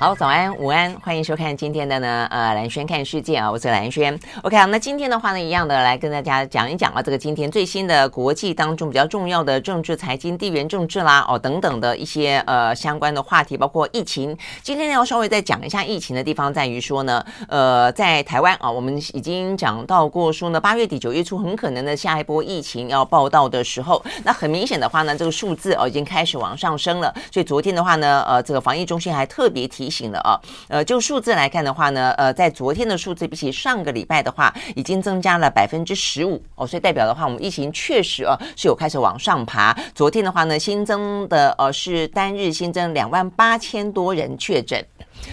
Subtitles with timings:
[0.00, 4.18] 好，早安，午安，欢迎收看今天的呢，呃，蓝轩看世界啊，我是蓝轩。
[4.42, 14.34] OK 好，那今天的话呢，一样的来跟大家讲一讲啊，这个今天最新的国际当中比较重要的政治、财经、地缘政治啦，哦等等的一些呃相关的话题，包括疫情。
[14.62, 27.14] 今天，要稍微再讲一下疫情的地方，在于说呢，呃，在台湾啊，我们已经讲到过说呢，八月底九月初很可能的下一波疫情要报道的时候，那很明显的话呢，这个数字哦已经开始往上升了。
[27.30, 29.89] 所以昨天的话呢，呃，这个防疫中心还特别提。
[29.90, 39.76] 醒了啊，呃，就数字来看的话呢，呃，在昨天的数字比起上个礼拜的话，已经增加了百分之十五哦，所以代表的话，我们疫情确实啊是有开始往上爬。
[39.94, 44.84] 昨天的话呢，新增的呃是单日新增两万八千多人确诊。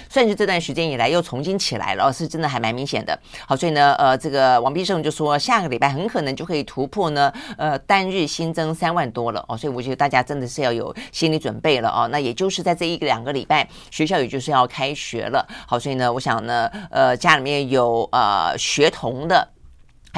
[0.09, 3.17] 算是这段时间以来又重新起来了，是真的还蛮明显的。
[3.45, 9.57] 好，所以呢，呃，这个王必胜就说下个礼拜很可能就可以突破呢，呃，单日新增三万多了哦。
[9.57, 12.07] 所以我觉得大家真的是要有心理准备了哦。
[12.11, 15.45] 那也就是在这一个两个礼拜，学校也就是要开学了。
[15.67, 19.47] 好，所以呢，我想呢，呃，家里面有呃学童的。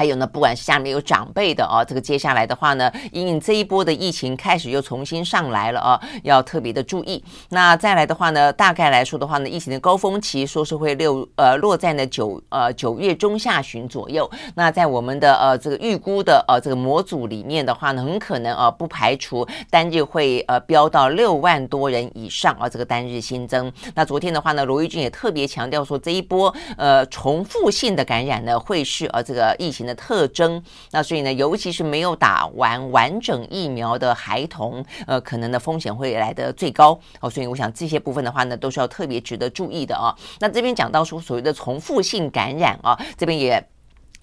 [0.00, 7.22] 还有呢，不管是家里面有长辈的啊，这个接下来的话呢，因为这一波的疫情开始又重新上来了啊，要特别的注意。
[7.50, 14.26] 那再来的话呢，大概来说的话呢，疫情的高峰期说是会六呃落在呢九呃九月中下旬左右。
[14.54, 23.70] 那在我们的呃这个预估的呃这个模组里面的话呢，很可能啊不排除单日会呃飙到六万多人以上啊这个单日新增。
[23.94, 29.89] 那昨天的话呢，罗一钧也特别强调说，这一波呃重复性的感染呢，会是呃这个疫情的。
[29.94, 37.28] 特征，那所以呢，尤其是没有打完完整疫苗的孩童，呃，可能的风险会来的最高哦。
[37.28, 40.14] 所以我想这些部分的话呢，都是要特别值得注意的啊。
[40.38, 43.64] 那这边讲到说所谓的重复性感染啊，这边也。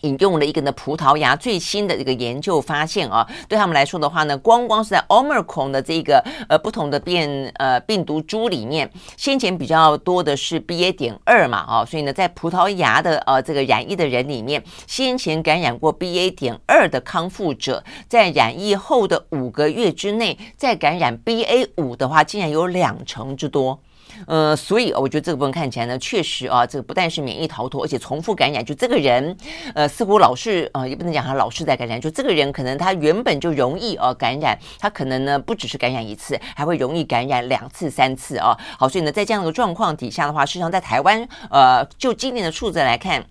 [0.01, 23.79] 引用了一个呢，葡萄牙最新的这个研究发现啊，对他们来说的话呢，光光是在 Omicron 的这个呃不同的变呃病毒株里面，先前比较多的是 BA 点二嘛啊，所以呢，在葡萄牙的呃这个染疫的人里面，先前感染过 BA 点二的康复者，在染疫后的五个月之内，再感染 BA 五的话，竟然有两成之多。
[24.25, 28.63] 呃，所以我觉得这个部分看起来呢，确实啊，这个不但是免疫逃脱，而且重复感染。
[28.65, 29.35] 就这个人，
[29.75, 32.01] 呃，似乎老是呃，也不能讲他老是在感染。
[32.01, 38.57] 就这个人，可能他原本就容易呃感染，他可能呢不只是感染一次，还会容易感染两次、三次啊。
[38.79, 43.23] 好，所以呢，在这样的状况底下的话，事实上在台湾，呃，就今年的数字来看。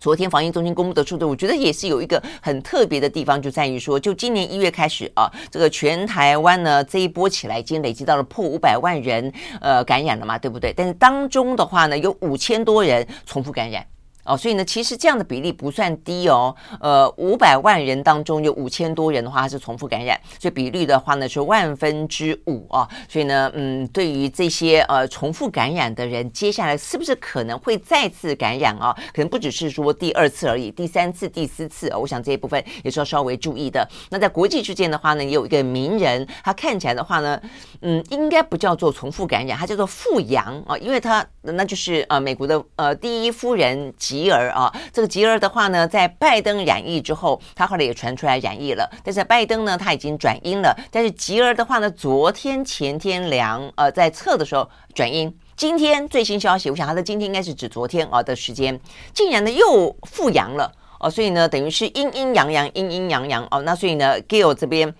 [0.00, 9.30] 昨天防疫中心公布的数字，我觉得也是有一个很特别的地方，就在于说，就今年一月开始啊，这个全台湾呢这一波起来已经累积到了破五百万人
[9.60, 10.72] 呃感染了嘛，对不对？
[10.74, 13.84] 但是当中的话呢，有五千多人重复感染。
[14.30, 16.54] 哦，所以呢，其实这样的比例不算低哦。
[16.80, 22.88] 呃，五百万人当中有五千多人的话，它是重复感染，所以比率的话呢是万分之五啊。
[23.08, 28.96] 所以呢，嗯，对于这些呃重复感染的人，接下来是不是可能会再次感染啊？
[29.12, 33.84] 可能不只是说第二次而已，第三次、第四次，我想这一部分也是要稍微注意的。
[34.10, 37.40] 那在国际之间的话呢，也有一个名人，他看起来的话呢，
[37.80, 43.80] 嗯，应该不叫做重复感染，他叫做复阳啊，因为他那就是呃美国的呃第一夫人。
[43.98, 48.86] 吉吉尔啊，这个吉尔的话呢，在拜登染疫之后，他后来也传出来染疫了。
[49.02, 50.76] 但是拜登呢，他已经转阴了。
[50.90, 58.78] 但是吉尔的话呢，昨天前天量呃在测的时候转阴，今天最新消息，我想他的今天应该是指昨天啊的时间，
[59.14, 63.62] 竟然呢又复阳了哦，所以呢等于是阴阴阳阳，阴阴阳阳哦。
[63.62, 64.94] 那所以呢，Gail 这边。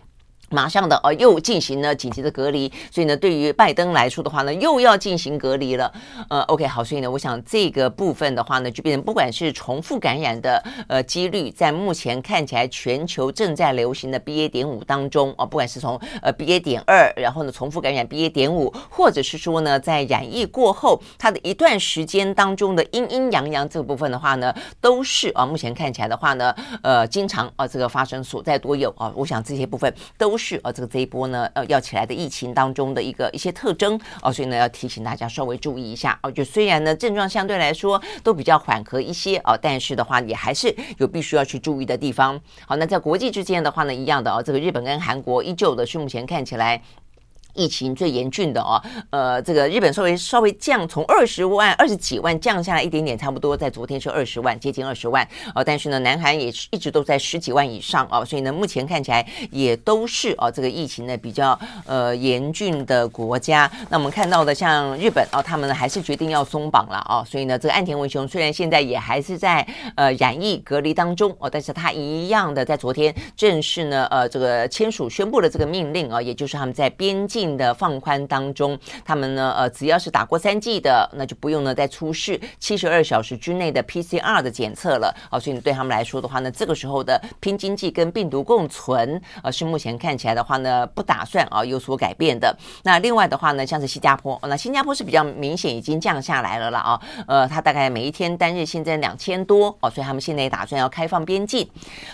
[0.51, 5.93] 马上的哦又进行了紧急的隔离，所以呢，对于拜登来说的话呢，又要进行隔离了。
[6.29, 30.40] 呃，OK，好，所以呢，我想这个部分的话呢，就变成不管是重复感染的呃几率，在目前看起来全球正在流行的 BA 点五当中啊，不管是从呃 BA 点二，然后呢重复感染 BA 点五，或者是说呢在染疫过后它的一段时间当中的阴阴阳阳这个部分的话呢，都是啊目前看起来的话呢，呃，经常啊这个发生所在多有啊，我想这些部分都。
[30.41, 36.31] 是啊，这个这一波呢，呃，要起来的疫情当中的一个一些特征哦，所以呢，要提醒大家稍微注意一下哦。
[36.31, 42.41] 就虽然呢，症状相对来说都比较缓和一些哦，但是的话，也还是有必须要去注意的地方。
[42.67, 46.83] 好，那在国际之间的话呢，一样的哦，这个日本跟韩国依旧的是目前看起来。
[47.55, 48.81] 疫情最严峻的哦，
[49.11, 55.65] 呃，这个日本稍微稍微降从二十万二十几万降下来一点点，差不多在昨天是二十万，接近二十万哦。
[55.65, 63.71] 但是呢，南韩也是一直都在十几万以上哦，所以呢，目前看起来也都是哦，这个疫情呢比较呃严峻的国家。
[63.89, 77.40] 那我们看到的像日本哦，他们呢还是决定要松绑了哦，所以呢，这个岸田文雄虽然现在也还是在呃染疫隔离当中哦，但是他一样的在昨天正式呢呃这个签署宣布了这个命令啊、哦，也就是他们在边境。
[77.57, 85.15] 的放宽当中，他们呢，呃，只要是打过三剂的，那就不用呢再出示七十二小时之内的 PCR 的检测了。
[85.31, 92.53] 哦，所以对他们来说的话呢，这个时候的拼经济跟病毒共存，呃，是目前看起来的话呢，不打算啊有所改变的。
[92.83, 101.69] 那另外的话呢，像是新加坡，那新加坡是比较明显已经降下来了了啊，呃，它大概每一天单日新增两千多哦，所以他们现在也打算要开放边境。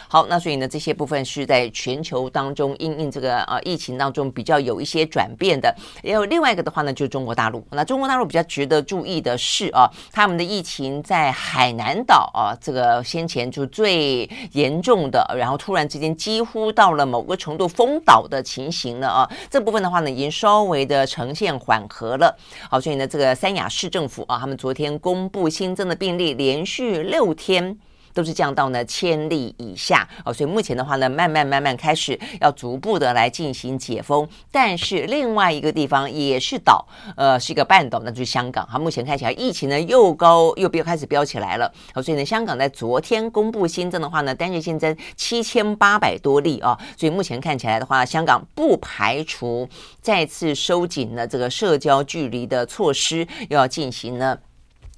[0.08, 5.06] 好，那所以呢，这些部分是在全球当中因应这个呃疫情当中比较有一些。
[5.16, 7.66] 转变的，也有另外一个的话呢，就是中国大陆。
[7.70, 19.30] 那中国大陆比较值得注意的是啊，他们的疫情在海南岛啊，这个先前就最严重的，然后突然之间几乎到了某个程度封岛的情形了啊。
[19.48, 22.36] 这部分的话呢，已经稍微的呈现缓和了。
[22.68, 27.78] 好，所以呢，这个三亚市政府啊，他们昨天公布新增的病例，连续六天。
[28.16, 34.26] 都是降到呢千例以下哦，所以目前的话呢，慢慢慢慢开始要逐步的来进行解封。
[34.50, 38.66] 但是另外一个地方也是岛，呃，是一个半岛，那就是香港。
[38.66, 41.70] 哈，目前看起来疫情呢又高又飙开始飙起来了。
[41.92, 49.68] 好，所以呢，香港在昨天公布新增的话呢，单日新增七千八百多例啊，所以目前看起来的话，香港不排除
[50.00, 54.38] 再次收紧了这个社交距离的措施，又要进行呢。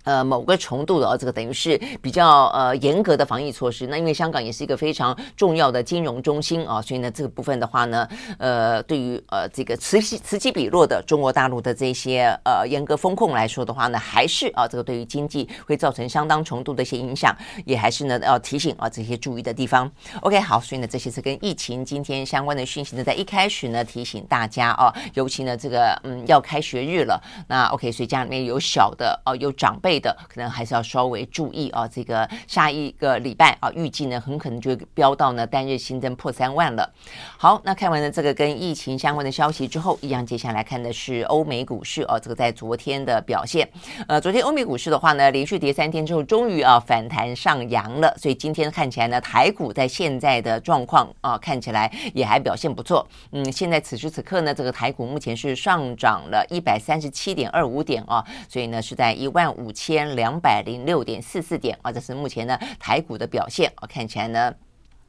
[0.08, 3.86] 呃，某个程度的哦，这个等于是比较呃严格的防疫措施。
[3.88, 8.08] 那因为香港也是一个非常重要的金融中心啊，所以呢，这个部分的话呢，
[8.38, 19.92] 呃，对于呃这个此起此起彼落的中国大陆的这些呃严格风控来说的话呢，还是啊这个对于经济会造成相当程度的一些影响，也还是呢要提醒啊这些注意的地方。
[20.22, 29.97] OK，好，所以呢，这些是跟疫情今天相关的讯息呢，在一开始呢提醒大家啊，尤其呢这个嗯要开学日了，那 OK，所以家里面有小的哦、啊，有长辈。
[29.98, 36.90] 的可能还是要稍微注意啊，这个下一个礼拜啊，预计呢很可能就飙到呢单日新增破三万了。
[37.36, 43.68] 好，那看完了这个跟疫情相关的消息之后，一样接下来看的是欧美股市啊，这个在昨天的表现。
[44.06, 53.06] 呃，昨天欧美股市的话呢，连续跌三天之后，终于啊反弹上扬了，所以今天看起来呢，台股在现在的状况啊，看起来也还表现不错。
[53.32, 60.08] 嗯，现在此时此刻呢，这个台股目前是上涨了一百三十七点二五点啊，所以呢是在一万五千。
[60.16, 64.52] 两百零六点四四点啊，这是目前呢台股的表现啊，看起来呢，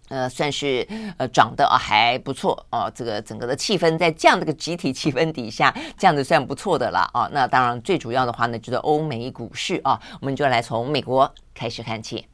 [0.10, 0.88] 呃，算是
[1.18, 2.88] 呃涨得还不错啊。
[2.94, 7.28] 这个整个的气氛在这样的一个集体气氛底下，这样子算不错的了啊。
[7.32, 12.28] 那当然最主要的话呢，就是欧美股市啊，我们就来从美国开始看起。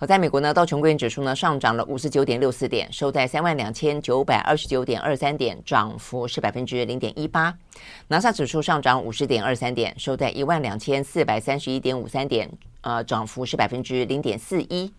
[0.00, 7.54] 好在美国呢，道琼工业指数呢上涨了五十九点六四点，收在三万两千九百二十九点二三点，涨幅是百分之零点一八。
[8.08, 12.50] 纳斯指数上涨五十点二三点，收在一万两千四百三十一点五三点，
[12.82, 14.92] 呃，涨幅是百分之零点四一。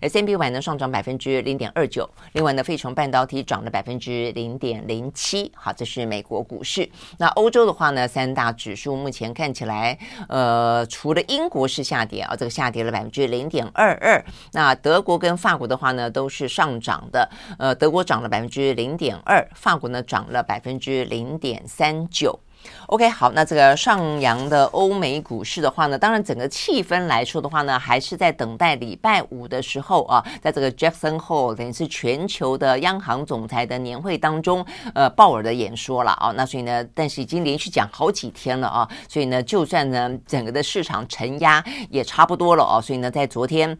[0.00, 5.52] S&P 500呢上涨百分之零点二九，另外呢，费城半导体涨了百分之零点零七。
[5.54, 6.88] 好，这是美国股市。
[7.18, 9.96] 那欧洲的话呢，三大指数目前看起来，
[10.28, 14.24] 呃，除了英国是下跌啊，这个下跌了百分之零点二二。
[14.52, 17.28] 那德国跟法国的话呢，都是上涨的。
[17.58, 22.40] 呃，德国涨了百分之零点二，法国呢涨了百分之零点三九。
[22.86, 36.32] OK，好，那这个上扬的欧美股市的话呢，当然整个气氛来说的话呢，还是在等待礼拜五的时候啊，在这个 Jackson Hole 等于是全球的央行总裁的年会当中，呃，鲍尔的演说了啊。
[36.34, 43.78] 那所以呢，但是已经连续讲好几天了啊，所以呢，就算呢整个的市场承压也差不多了啊，所以呢，在昨天。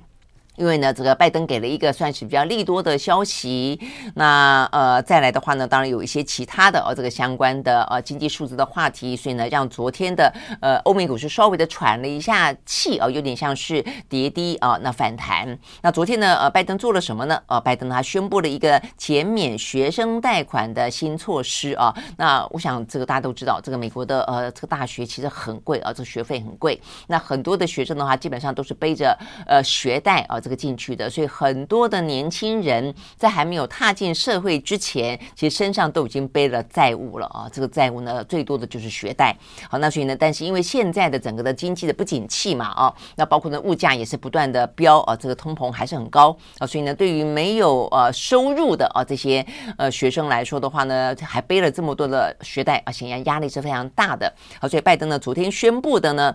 [0.59, 3.81] 因为呢，这个拜登给了一个算是比较利多的消息，
[4.15, 15.57] 那呃再来的话呢，当然有一些其他的呃、哦、这个相关的呃经济数字的话题，所以呢，让昨天的呃欧美股市稍微的喘了一下气啊、有点像是跌低啊、那反弹。
[15.81, 17.41] 那昨天呢，呃拜登做了什么呢？
[17.47, 21.95] 呃拜登他宣布了一个减免学生贷款的新措施啊。
[22.17, 26.81] 那我想这个大家都知道，这个美国的呃这个大学其实很贵啊，这学费很贵。
[27.07, 30.41] 那很多的学生的话，基本上都是背着呃学贷啊。
[30.49, 37.47] 这个进去的，所以很多的年轻人在还没有踏进社会之前，其实身上都已经背了债务了啊。
[37.52, 39.37] 这个债务呢，最多的就是学贷。
[39.69, 49.45] 好，那所以呢，但是因为现在的整个的经济的不景气嘛啊，那包括呢物价也是不断的飙啊，这个通膨还是很高啊，所以呢，对于没有呃收入的啊这些
[49.76, 54.33] 呃学生来说的话呢，还背了这么多的学贷啊，显然压力是非常大的。
[54.59, 56.35] 好，所以拜登呢昨天宣布的呢。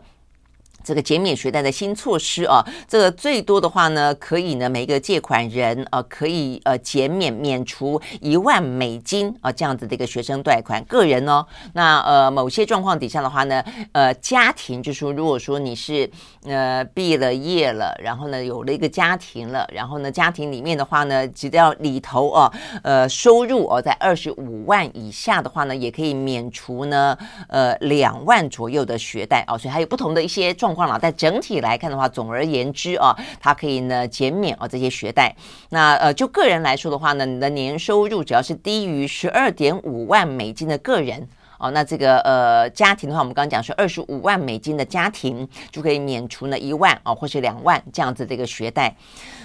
[0.83, 13.63] 这个减免学贷的新措施啊，这个最多的话呢，可以呢每一个借款人啊，可以呃减免免除一万美金啊这样子的一个学生贷款，个人哦，那呃某些状况底下的话呢，
[13.93, 16.09] 呃家庭就是说，如果说你是
[16.43, 22.51] 呃毕了业了，然后呢有了一个家庭了，然后呢家庭里面的话呢，只要里头哦
[22.83, 30.72] 呃收入哦在二十五万以下的话呢，也可以免除呢呃两万左右的学贷哦，所以还有不同的一些状。
[30.73, 35.35] 况了，但整体来看的话，总而言之啊，它可以呢减免啊这些学贷。
[35.69, 41.27] 那呃，就个人来说的话呢，你的年收入只要是低于十二点五万美金的个人
[41.59, 48.95] 哦，那这个呃家庭的话，我们刚刚讲是二十五万美金的家庭就可以免除呢一万啊或是两万这样子的一个学贷。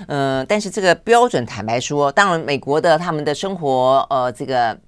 [0.09, 4.79] 嗯、呃，但是这个标准坦白说，当然美国的他们的生活呃这个。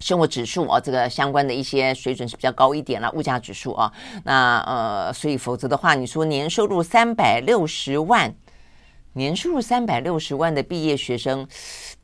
[0.00, 3.92] 生活指数啊，这个相关的一些水准是比较高一点了，物价指数啊，
[4.24, 8.34] 那呃，所以否则的话，你说年收入三百六十万，
[9.14, 11.46] 年收入三百六十万的毕业学生。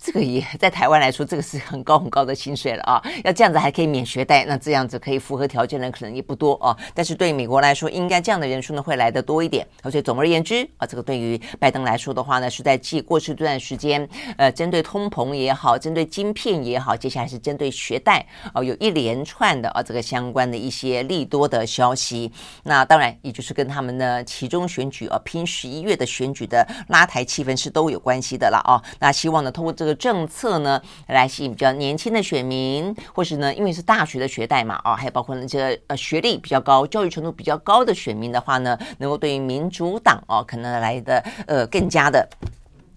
[0.05, 3.03] 这个也在台湾来说，这个是很高很高的薪水了啊！
[3.25, 6.77] 要这样子还可以免学贷，那这样子可以符合条件的人可能也不多啊。
[6.93, 9.67] 但是对美国来说，应该这样的人数呢会来的多一点。
[9.83, 14.07] 而且总而言之啊，这个对于拜登来说的话呢，是在继过去这段时间，
[14.37, 22.31] 呃，针对通膨也好，针对晶片也好，接下来是针对学贷啊，有一连串的啊这个相关的一些利多的消息。
[22.65, 28.77] 那当然，也就是跟他们呢其中选举啊拼十一月的选举的拉抬气氛是都有关系的了啊。
[29.01, 29.94] 那希望呢通过这个。
[29.95, 42.29] 政策呢，来吸引比较年轻的选民，或是呢，因为是大学的学贷嘛，啊，还有包括那些呃学历比较高、教育程度比较高的选民的话呢，能够对于民主党哦，可能来的呃更加的。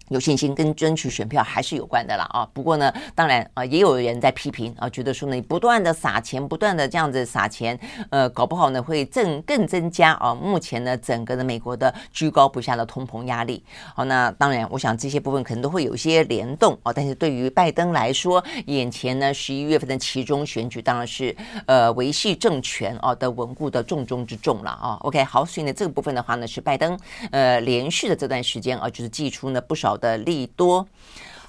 [0.09, 2.47] 有信心跟争取选票还是有关的啦啊！
[2.53, 7.77] 不过呢，当然啊，也有人在批评啊，觉得说呢，你不断的撒钱，不断的这样子撒钱，
[8.09, 13.61] 呃，搞不好呢会增更增加啊，目前呢整个的美国的居高不下的通膨压力。
[13.93, 16.93] 好，那当然，我想这些部分可能都会有一些联动啊。
[16.93, 21.35] 但是对于拜登来说，眼前呢十一月份的其中选举当然是
[21.65, 24.97] 呃维系政权啊的稳固的重中之重了啊。
[25.01, 26.97] OK，好，所以呢这个部分的话呢是拜登
[27.31, 29.96] 呃连续的这段时间啊，就是祭出呢不少。
[29.97, 30.87] 的利多，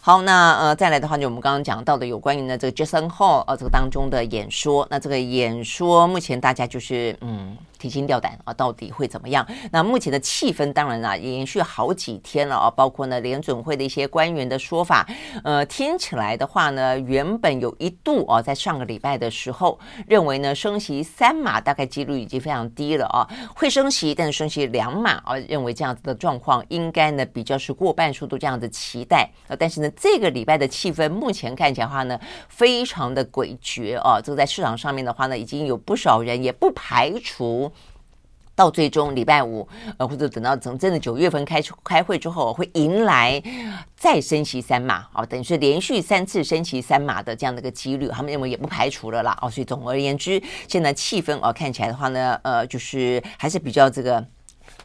[0.01, 7.57] 好，那呃，再来的话，就我们刚刚讲到的有关于呢这个 Jason Hall 呃这个当中的演说，那这个演说目前大家就是嗯。
[7.79, 9.47] 提心吊胆啊，到底会怎么样？
[9.71, 15.09] 那目前的气氛当然啊，也延续好几天了啊，包括呢联准会的一些官员的说法，
[15.45, 32.19] 呃，听起来的话呢，原本有一度啊，在上个礼拜的时候，认为呢升息三码大概几率已经非常低了啊，会升息，但是升息两码啊，认为这样子的状况应该呢比较是过半数都这样子期待啊，但是呢这个礼拜的气氛目前看起来的话呢，
[32.49, 37.68] 非常的诡谲啊，这个在市场上面的话呢，已经有不少人也不排除。
[38.59, 39.67] 到最终礼拜五，
[39.99, 43.41] 呃，或者等到真真的九月份开开会之后，会迎来
[43.97, 54.27] 再升息三码，哦，等于是连续三次升息三码的这样的一个几率，他们认为也不排除了啦，哦，所以总而言之，现在气氛哦看起来的话呢，呃，就是还是比较这个。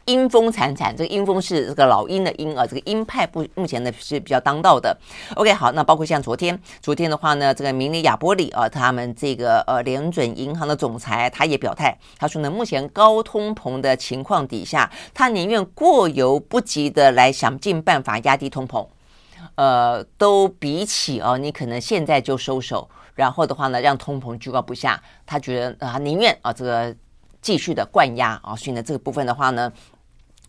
[0.06, 4.94] 鹰风惨惨，这个鹰风是这个老鹰的鹰啊，这个鹰派不目前呢是比较当道的。
[5.34, 18.86] OK，好，那包括像昨天，昨天的话呢，这个明尼亚波利啊，他们这个呃联准银行的总裁他也表态，他说呢，目前高通膨的情况底下，他宁愿过犹不及的来想尽办法压低通膨，
[19.54, 26.94] 呃，都比起哦，你可能现在就收手，然后的话呢，让通膨居高不下，他觉得啊，宁愿啊这个
[27.40, 29.72] 继续的灌压啊，所以呢，这个部分的话呢。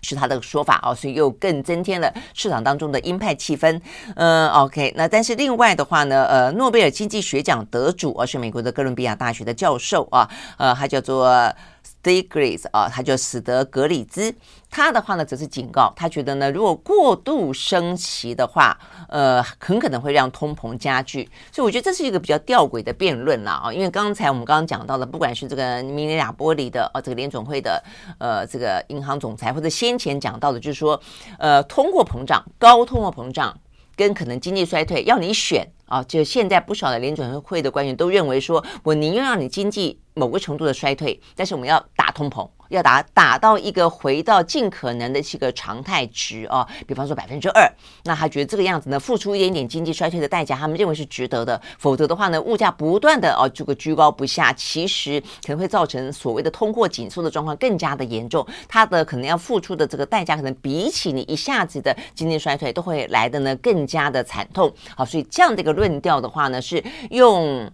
[0.05, 3.81] 是他的说法啊，所以又更增添了市场当中的鹰派气氛。
[4.15, 11.51] 嗯，OK，那但是另外的话呢，呃，诺贝尔经济学奖得主，而是美国的哥伦比亚大学的教授啊，呃，他叫做。
[11.85, 14.33] Stiglitz 啊，他就使得格里兹，
[14.71, 18.77] 他的话呢则是警告，他觉得呢，如果过度升息的话，
[19.07, 21.29] 呃，很可能会让通膨加剧。
[21.51, 27.83] 所以我觉得这是一个比较吊诡的辩论啦啊，因为刚才我们刚刚讲到的，不管是这个明尼亚波利的呃、啊、这个联准会的
[28.17, 30.99] 呃这个银行总裁，或者先前讲到的，就是说
[31.37, 33.55] 呃通货膨胀、高通货膨胀
[33.95, 39.99] 跟可能经济衰退，要你选啊，就现在不少的联准会的官员都认为说，我宁愿让你经济。
[40.15, 42.49] 某个程度的衰退，但是我们要打通膨。
[42.69, 47.71] 要打打到一个回到尽可能的这个常态值啊，比方说百分之二，
[48.05, 51.61] 那他觉得这个样子呢，付出一点点经济衰退的代价，他们认为是值得的。
[51.77, 58.43] 否则的话呢，物价不断的哦这个居高不下，其实可能会造成所谓的通货紧缩的状况更加的严重。
[58.67, 64.73] 它的可能要付出的这个代价，可能比起你一下子的经济衰退都会来的呢更加的惨痛。
[64.95, 67.71] 好，所以这样的一个论调的话呢，是用。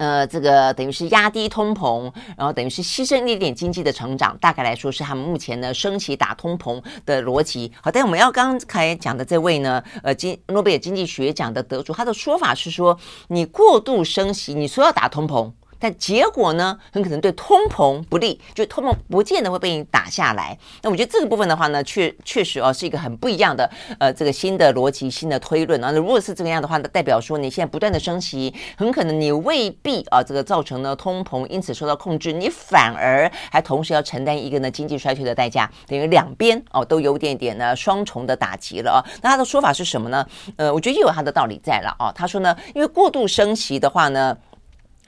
[0.00, 7.70] 呃，这个等于是压低通膨，然后等于是牺牲一点经济的成长，大概来说是他们目前呢升息打通膨的逻辑。
[7.82, 15.52] 好，但我们要刚才讲的这位呢，呃，经诺贝尔经济学奖的得主，他的说法是说，你过度升息，你说要打通膨。
[15.80, 20.56] 但结果呢，很可能对通膨不利，就通膨不见得会被你打下来。
[20.82, 23.68] 那我觉得这个部分的话呢，确确实哦，是一个很不一样的
[23.98, 25.90] 呃这个新的逻辑、新的推论啊。
[25.90, 39.00] 那如果是这个样的话，那代表说你现在不断的升息，很可能你未必啊这个造成了通膨因此受到控制，你反而还同时要承担一个呢经济衰退的代价，等于两边哦都有点点呢双重的打击了啊。
[39.22, 40.26] 那他的说法是什么呢？
[40.56, 42.12] 呃，我觉得也有他的道理在了啊。
[42.12, 44.36] 他说呢，因为过度升息的话呢。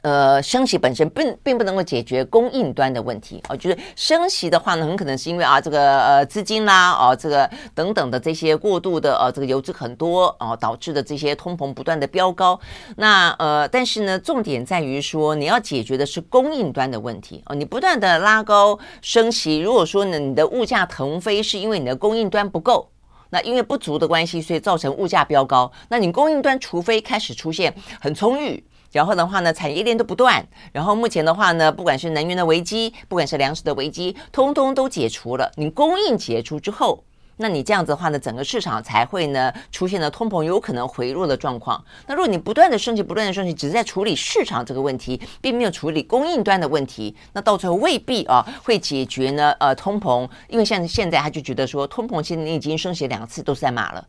[0.02, 12.59] 呃，升息本身并并不能够解决供应端的问题哦，就是升息的话呢，很可能是因为啊这个呃资金啦，哦这个等等的这些过度的呃这个游资很多哦，导致的这些通膨不断的飙高。
[12.97, 22.90] 那呃，但是呢，重点在于说你要解决的是供应端的问题哦，你不断的拉高升息，如果说呢你的物价腾飞是因为你的供应端不够，
[23.30, 25.71] 那因为不足的关系，所以造成物价飙高。
[25.88, 28.64] 那你供应端除非开始出现很充裕。
[28.92, 30.46] 然后的话呢，产业链都不断。
[30.70, 35.50] 然后目前的话呢，不管是能源的危机，不管是粮食的危机，通通都解除了。
[35.56, 37.02] 你供应解除之后，
[37.38, 41.82] 那你这样子的话呢，整个市场才会呢出现了通膨有可能回落的状况。
[42.06, 54.06] 那如果你不断的升级，不断的升级，只是在处理市场这个问题，并没有处理供应端的问题，那到最后未必啊会解决呢呃通膨，因为像现在他就觉得说通膨现在已经升级两次都是在骂了。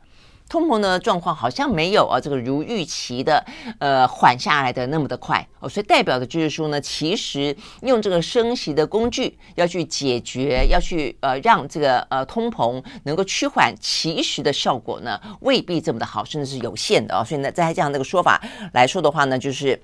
[0.49, 3.43] 通膨的状况好像没有啊，这个如预期的，
[3.79, 17.23] 呃，缓下来的那么的快哦，所以代表的就是说呢，其实用这个升息的工具要去解决，要去呃让这个呃通膨能够趋缓，其实的效果呢未必这么的好，甚至是有限的啊。
[17.23, 18.39] 所以呢，在这样的一个说法
[18.73, 19.81] 来说的话呢，就是。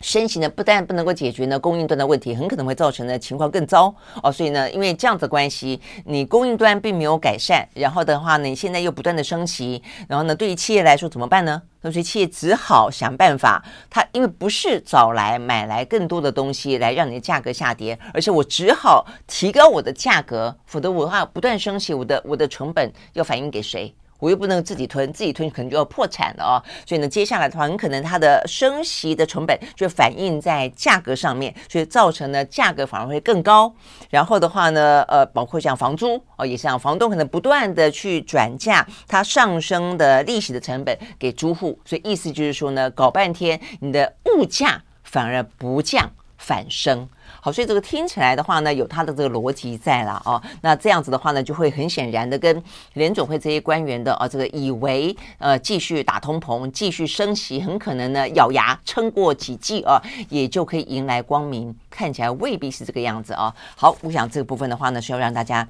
[0.00, 4.32] 升息呢，不但不能够解决呢供应端的问题，很可能会造成呢情况更糟哦。
[4.32, 11.62] 所以呢，因为这样子关系，你供应端并没有改善，然后的话呢，你现在又不断的升息，然后呢，对于企业来说怎么办呢？
[11.82, 23.94] 所以企业只好想办法，它因为不是找来买来更多的东西来让你的价格下跌，而且我只好提高我的价格，否则我的话不断升息，我的我的成本要反映给谁？
[24.20, 26.62] 我又不能自己吞，自己吞可能就要破产了哦。
[26.86, 33.74] 所以呢，接下来的话，很可能它的升息的成本就反映在价格上面，所以造成呢价格反而会更高。
[34.10, 47.08] 然后的话呢，呃，包括像房租哦，也像房东可能不断的去转嫁它上升的利息的成本给租户，所以意思就是说呢，搞半天你的物价反而不降反升。
[47.40, 50.40] 好，所以这个听起来的话呢，有它的这个逻辑在了哦。
[50.62, 52.62] 那这样子的话呢，就会很显然的跟
[52.94, 63.54] 联总会这些官员的啊、这个以为呃继续打通膨、继续升息，很可能呢咬牙撑过几季啊，也就可以迎来光明，看起来未必是这个样子啊。
[63.76, 65.66] 好，我想这个部分的话呢，需要让大家。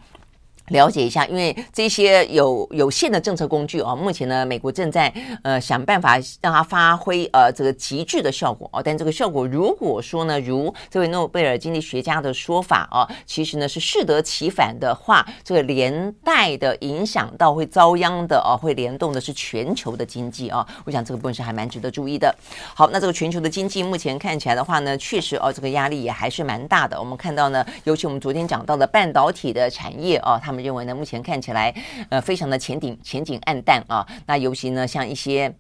[0.71, 8.81] 了解一下，因为这些有有限的政策工具啊，目前呢，美国正在呃想办法让它发挥呃这个极致的效果啊。
[8.83, 20.65] 但这个效果如果说呢，如这位诺贝尔经济学家的说法啊，其实呢是适得其反的话，这个连带的影响到会遭殃的啊，会联动的是全球的经济啊。
[20.85, 22.33] 我想这个部分是还蛮值得注意的。
[22.75, 26.97] 好，那这个全球的经济目前看起来的话呢，确实哦，这个压力也还是蛮大的。
[26.97, 30.60] 我们看到呢，尤其我们昨天讲到的半导体的产业啊，他们。
[30.61, 31.75] 认为呢，目前看起来，
[32.11, 34.07] 呃，非常的前景前景暗淡啊。
[34.27, 35.55] 那尤其呢，像一些。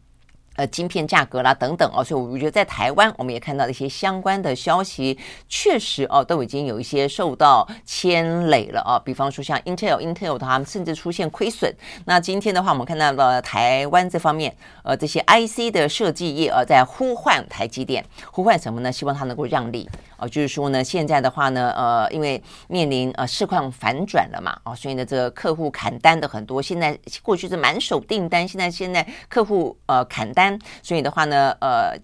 [0.56, 5.16] 呃，晶片价格啦等等哦，所以我觉得在台湾，我们也看到一些相关的消息，
[5.48, 8.98] 确实哦，都已经有一些受到牵累了啊。
[9.02, 11.72] 比方说像 Intel，Intel 它们甚至出现亏损。
[12.04, 18.90] 那今天的话，我们看到了台湾这方面，呃，这些 IC 的设计业呃，在呼唤台积电，呼唤什么呢？
[18.90, 19.88] 希望它能够让利
[20.20, 30.58] 哦，就是说呢，现在的话呢，呃，因为面临呃市况反转了嘛，哦，所以呢，这个客户砍单的很多，现在过去是满手订单，现在现在客户呃砍单。
[30.82, 31.96] 所以的话呢，呃，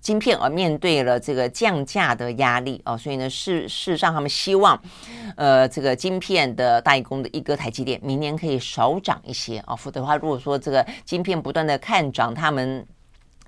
[0.00, 4.80] 晶片而面对了这个降价的压力哦，所以呢，事事实上他们希望，
[5.36, 12.86] 呃，这个晶片的代工的一哥台积电明年可以少涨一些啊，否则的话，如果说这个晶片不断的看涨，他们。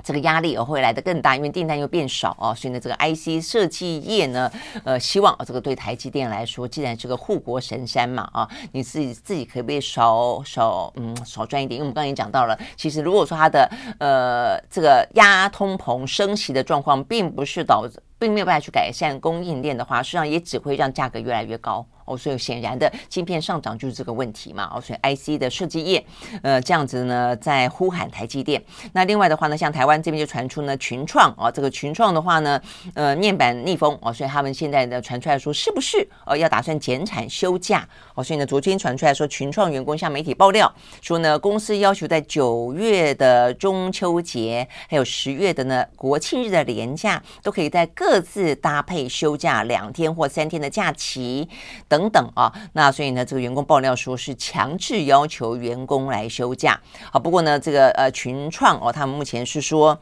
[0.03, 4.51] 这个压力也会来得更大，因为订单又变少哦，所以呢，这个 IC 设计业呢，
[4.85, 11.79] 呃，希望这个对台积电来说，既然是个护国神山嘛，啊，你自己自己可不可以少少嗯少赚一点？
[11.79, 21.85] 因为我们刚才也讲到了，其实如果说它的呃这个压通膨升息的状况，并不是导致并没有办法去改善供应链的话，实际上也只会让价格越来越高。
[22.05, 24.71] 哦，所以显然的，晶片上涨就是这个问题嘛。
[24.75, 26.05] 哦，所以 IC 的设计业，
[26.43, 28.63] 呃，这样子呢，在呼喊台积电。
[28.93, 32.61] 那另外的话呢，像台湾这边就传出呢，群创哦，这个群创的话呢，
[32.95, 37.87] 呃，面板逆风哦，所以他们现在呢传出来说，是不是哦要打算减产休假？
[38.15, 51.49] 哦，所以呢，昨天传出来说，群创员工向媒体爆料说呢，公司要求在九月的中秋节，还有十月的呢国庆日的连假，都可以在各自搭配休假两天或三天的假期。
[51.93, 56.81] 等等啊，那所以呢，这个员工爆料说是强制要求员工来休假。
[57.11, 60.01] 好，不过呢，这个呃群创哦，他们目前是说。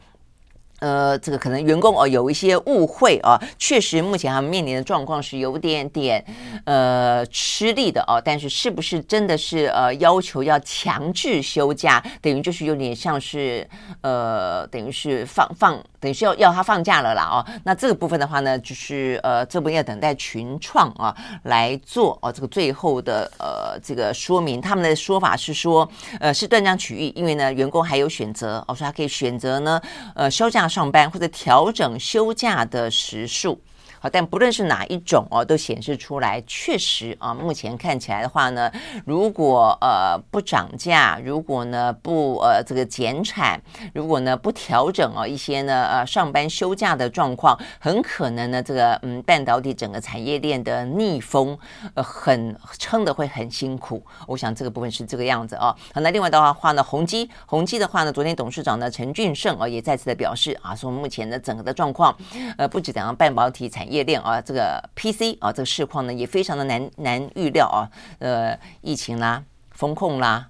[0.81, 6.25] 呃，这个可能员工哦有一些误会啊，确实目前他们面临的状况是有点点
[6.65, 8.19] 呃吃力的哦。
[8.25, 13.67] 但是是不是真的是呃要求要强制休假，等于就是有点像是
[14.01, 17.45] 呃等于是放放，等于是要要他放假了啦哦。
[17.63, 24.59] 那这个部分的话呢，就是呃这部分要等待群创啊来做哦这个最后的呃这个说明。
[24.59, 25.87] 他们的说法是说
[26.19, 29.79] 呃是断章取义，因为呢员工还有选择哦，说他可以选择呢
[30.15, 30.70] 呃休假。
[30.71, 33.61] 上班或者调整休假的时数。
[34.01, 38.71] 好，但不论是哪一种哦，都显示出来，确实啊，目前看起来的话呢，
[39.05, 43.61] 如果呃不涨价，如果呢不呃这个减产，
[43.93, 51.55] 如果呢不调整哦一些呢呃上班休假的状况，很可能呢这个嗯半导体整个产业链的逆风
[51.93, 54.03] 呃很撑的会很辛苦。
[54.25, 55.67] 我想这个部分是这个样子啊。
[55.93, 62.17] 好，那另外的话话呢，宏基宏基的话呢，昨天董事长呢陈俊盛啊也再次的表示啊，说目前的整个的状况
[62.57, 63.90] 呃不止讲到半导体产业。
[63.91, 67.89] 夜店啊，这个 PC 啊，这个市况呢也非常的难难预料啊。
[68.19, 70.47] 呃，疫情啦，风控啦，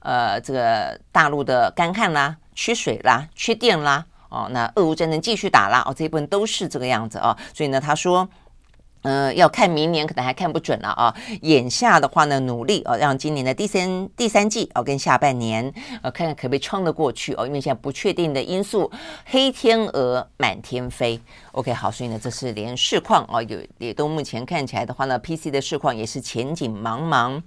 [0.00, 7.36] 呃，这个大陆的干旱啦，缺水啦，缺电啦，哦，那俄乌战争继续打啦，哦，这一部分都是这个样子啊。
[7.54, 8.28] 所以呢，他说。
[9.02, 11.14] 呃，要看明年可能还看不准了啊。
[11.42, 17.46] 眼下的话呢，努力哦，让今年的第三第三季哦跟下半年呃，看看可不可以撑得过去哦。
[17.46, 18.90] 因为现在不确定的因素，
[19.26, 21.20] 黑天鹅满天飞。
[21.52, 27.42] OK，好，所以呢，这是连市况哦，有也都目前看起来的话呢，PC 的市况也是前景茫茫。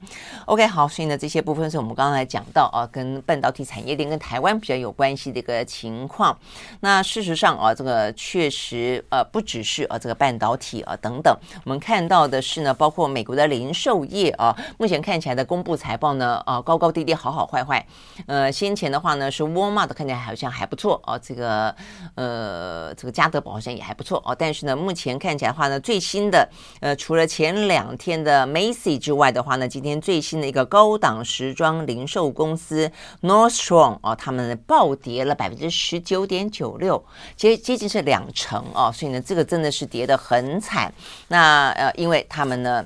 [0.45, 6.37] OK，好，所以呢，这些部分是我们刚才讲到啊，跟半导体产业链跟台湾比较有关系的一个情况。
[6.81, 11.35] 那事实上啊，这个确实呃，不只是啊这个半导体啊等等。
[11.63, 17.85] 我们看到的是呢，包括美国的零售业啊，目前看起来的公布财报呢，啊高高低低，好好坏坏。
[18.27, 21.75] 呃，先前的话呢是 Walmart 看起来好像还不错哦，这个
[22.15, 26.47] 呃这个家得宝好像也还不错哦，但是呢目前看起来的话呢，最新的
[26.81, 37.03] 呃除了前两天的 Macy 之外的话呢，今天最新的一个高档时装零售公司 Nordstrom 啊，他们暴跌了百分之十九点九六，
[37.35, 40.93] 接接近是两成哦，所以呢这个真的是跌得很惨。
[41.27, 42.85] 那那呃，因为他们呢，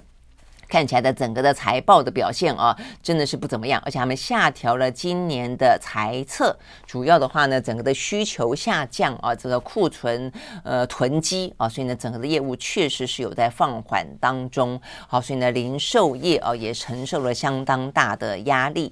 [0.68, 6.58] 看起来的整个的财报的表现啊，真的是不怎么样，而且他们下调了今年的财测，
[6.88, 10.34] 主要的话呢，整个的需求下降啊，这个库存
[10.64, 14.82] 呃囤积啊，所以呢，整个的业务确实是有在放缓当中。
[15.08, 18.92] 好，所以呢，零售业啊也承受了相当大的压力。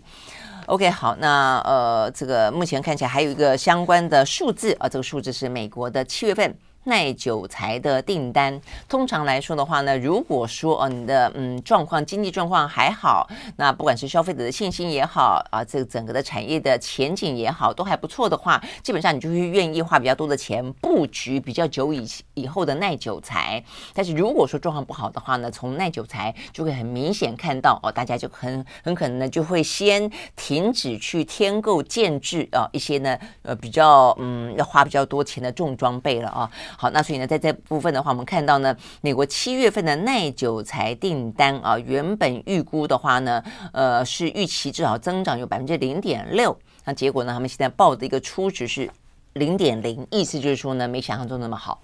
[0.68, 6.56] OK，好，那呃，这个目前看起来还有一个相关的数字啊，这个数字是美国的七月份。
[6.88, 23.62] 耐久材的订单，通常来说的话呢，如果说哦你的嗯状况经济状况还好，那不管是消费者的信心也好啊，这个整个的产业的前景也好，都还不错的话，基本上你就会愿意花比较多的钱布局比较久以以后的耐久材。
[23.94, 36.50] 但是如果说状况不好的话呢，从耐久材就会很明显看到哦，大家就很很可能呢就会先停止去添购建置啊一些呢呃比较嗯要花比较多钱的重装备了啊。
[36.80, 48.88] 好，那所以呢，在这部分的话，我们看到呢，美国七月份的耐久材订单啊，原本预估的话呢，呃，是预期至少增长有百分之零点六，那结果呢，他们现在报的一个初值是
[49.34, 51.82] 零点零，意思就是说呢，没想象中那么好。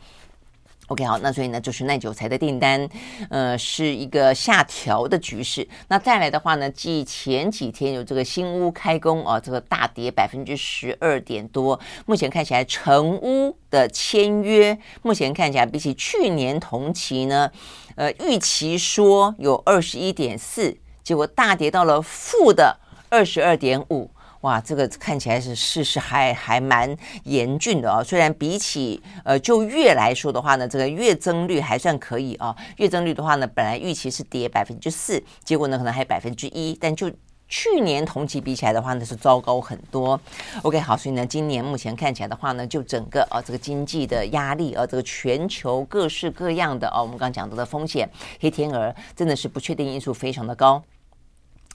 [0.93, 2.87] OK，好，那所以呢，就是耐久材的订单，
[3.31, 5.67] 呃，是一个下调的局势。
[5.87, 11.79] 那再来的话呢，继前几天有这个新屋开工啊，这个大跌百分之十二点多。
[12.05, 17.49] 目前看起来成屋的签约，目前看起来比起去年同期呢，
[17.95, 22.77] 呃，预期说有二十一点四，结果大跌到了负的
[23.09, 24.11] 二十二点五。
[24.43, 28.03] 哇，这个看起来是事实还还蛮严峻的啊。
[28.03, 32.53] 虽然比起呃就月来说的话呢，这个月增率还算可以啊。
[32.75, 37.09] 月增率的话呢，本来预期是跌百分之四，结果呢可能还有百分之一，但就
[37.47, 40.19] 去年同期比起来的话呢，是糟糕很多。
[40.63, 48.09] OK，好，所以呢，今年目前看起来的话呢，就整个啊这个经济的压力啊，这个全球各式各样的啊，我们刚讲到的风险，
[48.41, 50.83] 黑天鹅真的是不确定因素非常的高。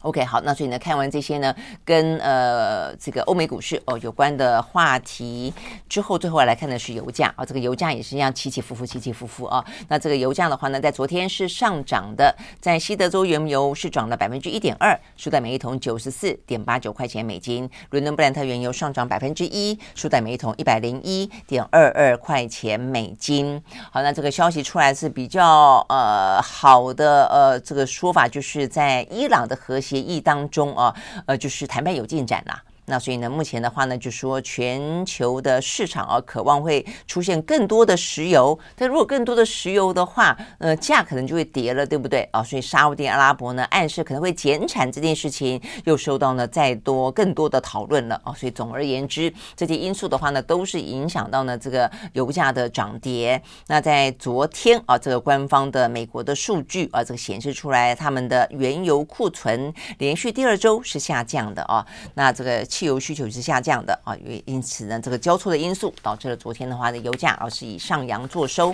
[0.03, 1.53] OK，好，那所以呢，看完这些呢，
[1.85, 5.53] 跟呃这个欧美股市哦有关的话题
[5.89, 9.65] 之后，最后来看的是油价啊，这个油价也是一样起起伏伏，起起伏伏啊。
[9.89, 23.61] 那这个油价的话呢，在昨天是上涨的，在西德州原油是涨了百分之一点二，输在每一桶九十四点八九块钱美金；伦敦布兰特原油上涨百分之一，输在每一桶一百零一点二二块钱美金。
[23.91, 29.88] 好，那这个消息出来是比较呃好的呃这个说法，就是在伊朗的核心。
[29.89, 30.95] 协议当中啊，
[31.27, 32.63] 呃，就是谈判有进展啦。
[32.91, 38.59] 那所以呢，目前的话呢，就说全球的市场啊，渴望会出现更多的石油。
[38.75, 42.43] 但如果更多的石油的话，呃，价可能就会跌了，对不对啊？
[42.43, 48.33] 所以沙乌地阿拉伯呢，暗示可能会减产这件事情，又受到呢再多更多的讨论了啊。
[48.33, 53.41] 所以总而言之，这些因素的话呢，都是影响到呢这个油价的涨跌。
[53.67, 61.87] 那在昨天啊，这个官方的美国的数据啊，这个显示出来，他们的原油库存连续第二周是下降的啊。
[62.15, 62.65] 那这个。
[62.79, 68.73] 汽油需求是下降的啊，因因此呢，这个交错的因素导致了昨天的话的油价而是以上扬作收。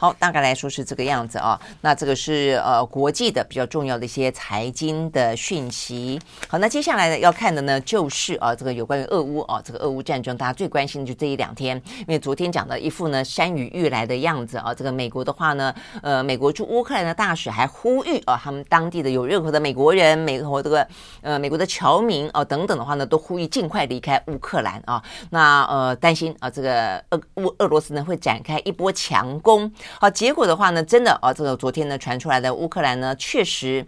[0.00, 1.60] 好，大概来说是这个样子啊。
[1.82, 6.18] 那这个是呃国际的比较重要的一些财经的讯息。
[6.48, 14.72] 好，那接下来呢要看的呢就是啊这个有关于俄乌啊这个俄乌战争，大家最关心的就这一两天，因为昨天讲的一副呢山雨欲来的样子啊。
[14.72, 20.88] 这个美国的话呢，呃，美国驻乌克兰的大使还呼吁啊，他们当地的有任何的美国人、美国这个
[21.20, 25.02] 呃美国的侨民啊等等的话呢，都呼吁尽快离开乌克兰啊。
[25.28, 29.70] 那呃担心啊这个俄乌俄罗斯呢会展开一波强攻。
[29.98, 33.86] 好，结果的话呢，真的啊，这个昨天呢传出来的乌克兰呢，确实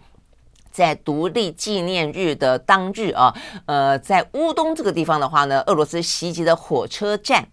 [0.70, 3.34] 在独立纪念日的当日啊，
[3.66, 7.46] 呃，在乌东这个地方的话呢，俄罗斯袭击的火车站。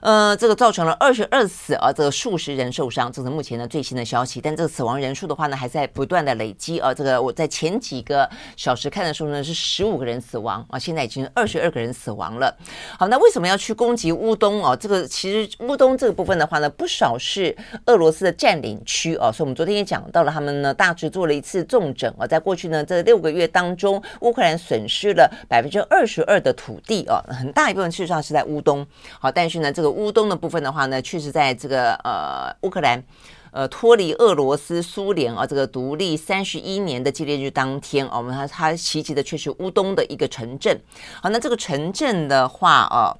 [0.00, 4.40] 呃，这个造成了二十二死啊，这个数十人受伤，这是目前的最新的消息。
[4.40, 6.92] 但这个死亡人数的话呢，还在不断的累积啊。
[6.92, 12.56] 这个我在前几个小时看的时候呢，是十五个人死亡啊，现在已经二十二个人死亡了。
[12.98, 14.74] 好，那为什么要去攻击乌东啊？
[14.74, 17.54] 这个其实乌东这个部分的话呢，不少是
[17.86, 19.30] 俄罗斯的占领区啊。
[19.30, 22.26] 所以我们昨天也讲到了，他们呢大致做了一次重整啊。
[22.26, 28.86] 在过去呢这六个月当中，乌克兰损失了百分之二十二的土地啊，很大一部分事实上是在乌东。
[29.18, 29.92] 好，但是呢这这个。
[30.02, 33.02] 乌东的部分的话呢，确实在这个呃乌克兰
[33.50, 40.80] 呃脱离俄罗斯苏联啊这个独立三十一年的纪念日当天，我们它它袭击的却是乌东的一个城镇。
[41.20, 43.16] 好，那这个城镇的话啊，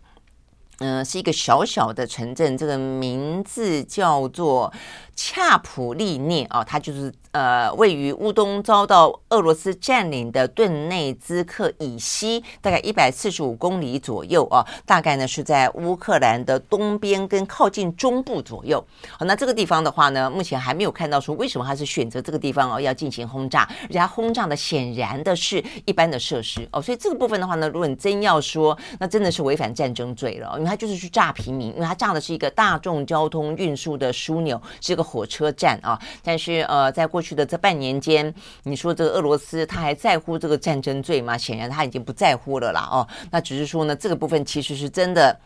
[0.78, 4.72] 嗯、呃，是一个小小的城镇，这个名字叫做
[5.14, 7.12] 恰普利涅啊，它就是。
[7.32, 18.84] 呃，位于乌东遭到俄罗斯占领的顿内兹克以西，大概一百四十五公里左右啊，大概呢是在乌克兰的东边跟靠近中部左右。
[19.18, 38.32] 好，那这个地方的话呢，目前还没有看到说为什么它是选择这个地方哦，要进行轰炸，而且他轰炸的显然的是一般的设施哦，所以这个部分的话呢，如果你真要说，那真的是违反战争罪了，因为它就是去炸平民，因为它炸的是一个大众交通运输的枢纽，是个火车站啊，但是呃，在过去的这半年间，
[38.64, 41.36] 你说这个俄罗斯他还在乎这个战争罪吗？
[41.36, 42.88] 显然他已经不在乎了啦。
[42.90, 45.38] 哦，那只是说呢，这个部分其实是真的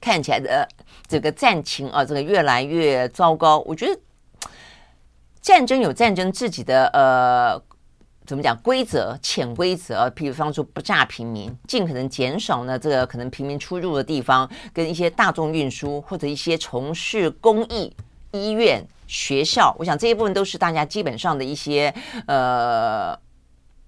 [0.00, 0.66] 看起来的
[1.06, 3.58] 这个战情啊，这个越来越糟糕。
[3.66, 4.00] 我觉得
[5.40, 7.60] 战争有战争自己的呃，
[8.26, 17.94] 怎么讲规则、潜规则，比方说不炸平民，尽可能减少呢这个可能平民出入的地方，跟一些大众运输或者一些从事公益。
[18.32, 21.92] 医院、学校，我想这一部分都是大家基本上的一些
[22.26, 23.18] 呃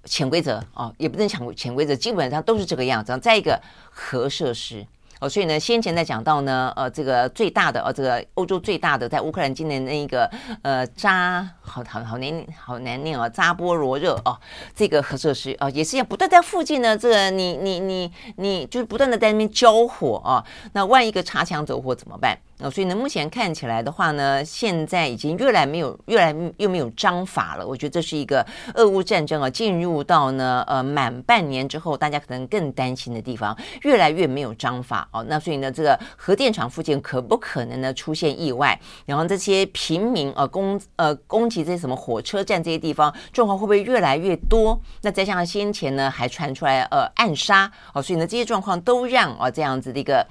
[0.04, 3.16] 潜规则哦，也不能讲潜规则，基本上都是这个样子。
[3.18, 4.86] 再一个核设施
[5.20, 10.24] 哦，所以呢，先前在讲到呢，呃，这个最大的呃，这个欧洲最大的在乌克兰境内那一个
[10.62, 14.40] 呃扎，好好好难好难念啊，扎波罗热哦，
[14.74, 22.38] 这个核设施哦，也是要不断在附近呢，这个你你你你就是不断的在那边交火啊，那万一个擦枪走火怎么办？
[22.60, 27.66] 呃，所以呢，目前看起来的话呢，现在已经越来没有，越来又没有章法了。
[27.66, 35.24] 我觉得这是一个俄乌战争啊，进入到呢呃满半年之后，大家可能更担心的地方，越来越没有章法哦。
[35.26, 38.78] 那所以呢，这个核电厂附近可不可能呢出现意外？
[39.06, 44.78] 然后这些平民呃攻呃攻击这些什么火车站这些地方，状况会不会越来越多？
[45.00, 50.26] 那再加上先前呢还传出来呃暗杀哦，所以呢这些状况都让啊、哦、这样子的一个。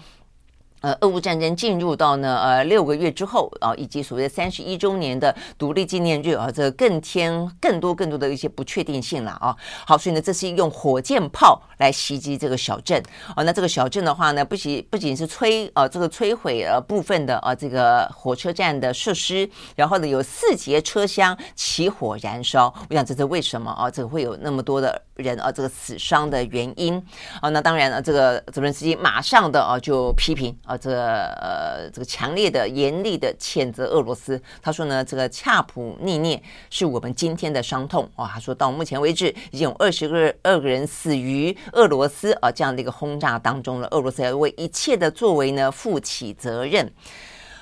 [0.82, 9.56] 呃，俄乌战争进入到呢呃六个月之后啊，以及所谓的三十一周年的独立纪念日啊，这更添更多更多的一些不确定性了啊。
[9.86, 13.02] 好，所以呢，这是用火箭炮来袭击这个小镇
[13.36, 13.44] 啊。
[13.44, 22.74] 那这个小镇的话呢，不仅不仅是摧呃这个摧毁了部分的呃这个火车站的设施，然后呢有四节车厢起火燃烧。
[22.90, 23.92] 我想这是为什么啊？
[23.92, 26.96] 这个会有那么多的人啊这个死伤的原因
[27.42, 27.50] 啊？
[27.50, 30.58] 那当然了，这个泽伦斯基马上的啊就批评。
[30.66, 34.42] 啊，这个呃，这个强烈的、严厉的谴责俄罗斯。
[34.62, 38.30] 他说呢，这个恰普尼涅是我们今天的伤痛啊。
[38.34, 43.88] 他说到目前为止，已经有二十个二个人死于俄罗斯啊这样的一个轰炸当中了。
[43.92, 46.92] 俄罗斯要为一切的作为呢负起责任。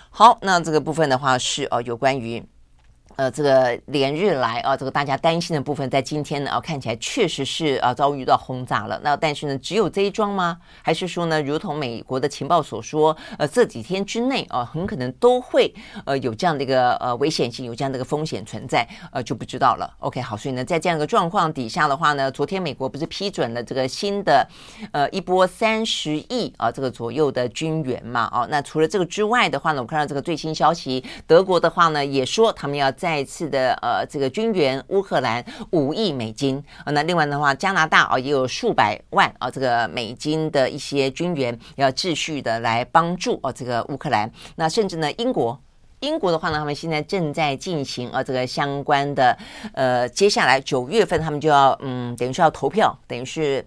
[0.09, 2.43] 好，那这个部分的话是啊，有关于。
[3.17, 8.99] 呃，这个连日来啊，这个大家担心的部分，在今天呢啊，看起来确实是啊遭遇到轰炸了。
[9.03, 10.59] 那但是呢，只有这一桩吗？
[10.83, 15.73] 还是说呢，如同美国的情报所说，呃，这几天之内啊，很可能都会
[16.05, 19.91] 呃有这样的一个呃危险性，有这样的一个风险存在，呃，就不知道了。
[19.97, 24.47] OK，好，所以呢，在这样一个状况底下的话呢，昨天美国不是批准了这个新的
[24.91, 28.25] 呃一波三十亿啊这个左右的军援嘛？
[28.25, 35.41] 啊，那除了这个之外的话呢，我看到这个最新消息，德国的话呢也说他们要在再次的呃，这个军援乌克兰
[35.71, 44.29] 五亿美金啊，那另外的话，加拿大啊也有数百万啊这个美金的一些军援要继续的来帮助啊这个乌克兰。
[44.57, 45.57] 那甚至呢，英国
[46.01, 49.37] 英国的话呢，他们现在正在进行啊这个相关的
[49.71, 53.65] 呃，接下来九月份他们就要嗯，等于是要投票，等于是。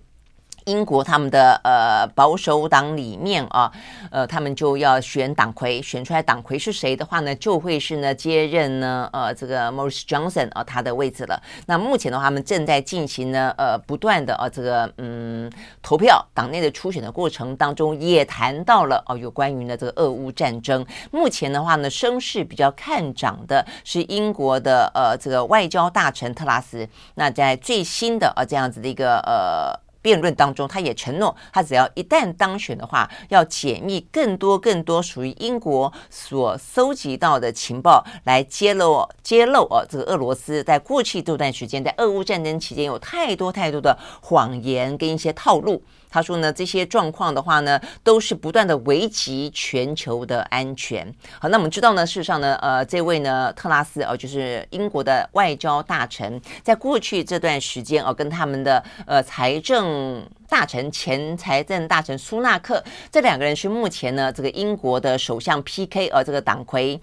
[0.65, 3.71] 英国他们的呃保守党里面啊，
[4.11, 11.41] 呃，他们就要选党魁，选出来党魁是谁的话呢，就会是呢接任呢呃这个 Boris Johnson 啊他的位置了。
[11.67, 15.51] 那目前的话，他们正在进行呢呃不断的啊这个嗯
[15.83, 20.85] 投票，党内的初选的过程当中也谈到了哦有关于呢这个俄乌战争。
[21.11, 26.89] 目前的话呢，声势比较看涨的是英国的呃这个外交大臣特拉斯。
[27.15, 29.90] 那在最新的啊这样子的一个呃。
[30.03, 45.83] 辩论当中，他也承诺，他只要一旦当选的话，要解密更多更多属于英国所搜集到的情报，来揭露揭露哦，这个俄罗斯在过去这段时间，在俄乌战争期间有太多太多的谎言跟一些套路。
[46.11, 51.07] 他说呢，这些状况的话呢，都是不断的危及全球的安全。
[51.39, 67.01] 好，那我们知道呢，事实上呢，呃，这位呢，特拉斯哦，就是英国的外交大臣，在过去这段时间哦，跟他们的呃财政大臣、前财政大臣苏纳克这两个人是目前呢，这个英国的首相 PK 呃，这个党魁。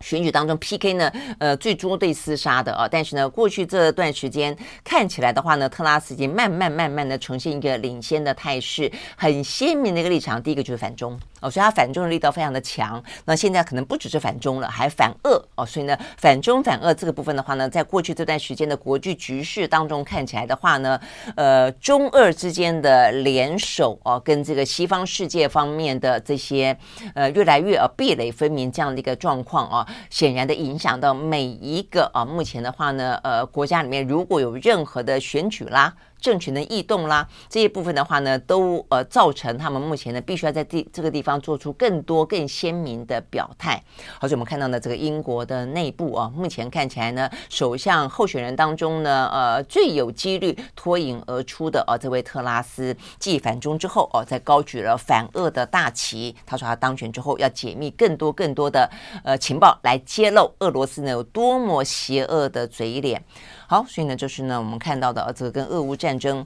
[0.00, 10.42] 选举当中 PK 呢，呃，最终对厮杀的啊，但是呢，过去这段时间看起来的话呢，特拉斯已经慢慢慢慢的呈现一个领先的态势，很鲜明的一个立场。
[10.42, 13.02] 第一个就是反中哦，所以他反中的力道非常的强。
[13.24, 21.00] 那现在可能不只是反中了，还反俄哦，所以呢，反中反俄这个部分的话呢，在过去这段时间的国际局势当中看起来的话呢，
[21.36, 26.76] 呃，中俄之间的联手哦，跟这个西方世界方面的这些
[27.14, 29.86] 呃，越来越呃壁垒分明这样的一个状况哦。
[30.10, 35.94] 显然的影响到每一个啊，目前的话呢，呃，国家里面如果有任何的选举啦。
[36.20, 43.82] 政权的异动啦，这些部分的话呢，都呃造成他们目前呢必须要在地这个地方做出更多更鲜明的表态。
[44.18, 56.34] 好，所以我们看到呢，这个英国的内部啊，目前看起来呢，首相候选人当中呢，呃，最有几率脱颖而出的啊，这位特拉斯继反中之后哦，在高举了反俄的大旗。
[56.44, 58.90] 他说他当选之后要解密更多更多的
[59.24, 63.24] 呃情报，来揭露俄罗斯呢有多么邪恶的嘴脸。
[63.70, 66.44] 好，所以呢，就是呢，我们看到的，这个跟俄乌战争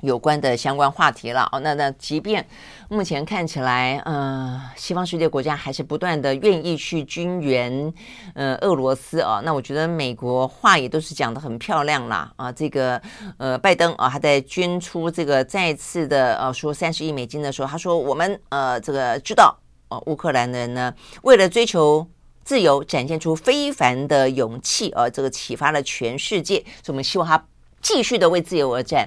[0.00, 1.48] 有关的相关话题了。
[1.52, 2.44] 哦，那那即便
[2.88, 7.94] 目前看起来，呃，西方世界国家还是不断的愿意去军援，
[8.34, 9.40] 呃，俄罗斯啊。
[9.44, 12.32] 那我觉得美国话也都是讲得很漂亮啦。
[12.34, 12.50] 啊。
[12.50, 13.00] 这个
[13.36, 19.56] 呃，拜登啊，他在捐出这个再次的呃，说三十亿美金的时候，他说我们呃，这个知道
[19.90, 20.92] 哦，乌克兰人呢，
[21.22, 22.04] 为了追求。
[22.48, 26.64] 自由展现出非凡的勇气，而这个启发了全世界。
[26.82, 27.46] 所以，我们希望他
[27.82, 29.06] 继续的为自由而战。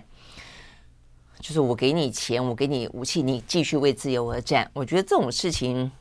[1.39, 4.69] 就是我给你钱，我给你武器，你继续为自由而战。
[4.75, 5.91] 我觉得这种事情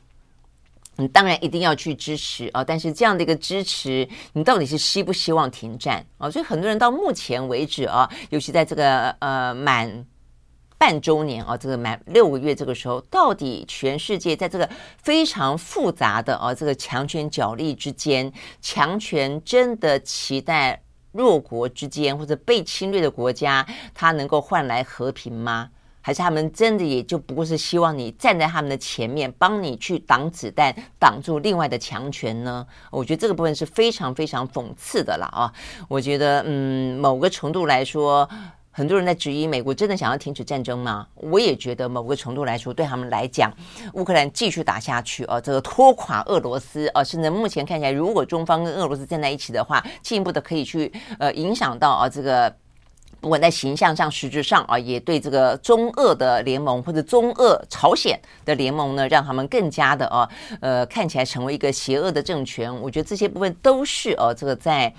[0.97, 6.29] 你当然一定要去支持啊，但是这样的一个支持，你到底是希不希望停战啊？
[6.29, 10.05] 所以很多人到目前为止啊，尤其在这个呃满
[10.81, 14.67] 半周年啊，这个满六个月这个时候，到底全世界在这个
[14.97, 23.63] 非常复杂的啊这个强权角力之间，强权真的期待弱国之间或者被侵略的国家，
[23.93, 25.69] 它能够换来和平吗？
[26.01, 32.65] 还是他们真的也就不过是希望你站在他们的前面，帮你去挡子弹，挡住另外的强权呢？
[32.89, 35.53] 我觉得这个部分是非常非常讽刺的了啊！
[35.87, 38.27] 我觉得，嗯，某个程度来说，
[38.71, 41.05] 很多人在质疑美国真的想要停止战争吗？
[41.15, 43.53] 我也觉得，某个程度来说，对他们来讲，
[43.93, 52.55] 乌克兰继续打下去啊，这个拖垮俄罗斯啊，甚至目前看起来，如果中方跟俄罗斯站在一起的话，进一步的可以去呃影响到啊这个。
[53.19, 60.27] 不管在形象上、实质上啊，也对这个中俄的联盟或者中俄朝鲜的联盟呢，让他们更加的啊，
[60.59, 62.75] 呃，看起来成为一个邪恶的政权。
[62.81, 64.91] 我觉得这些部分都是哦、这个在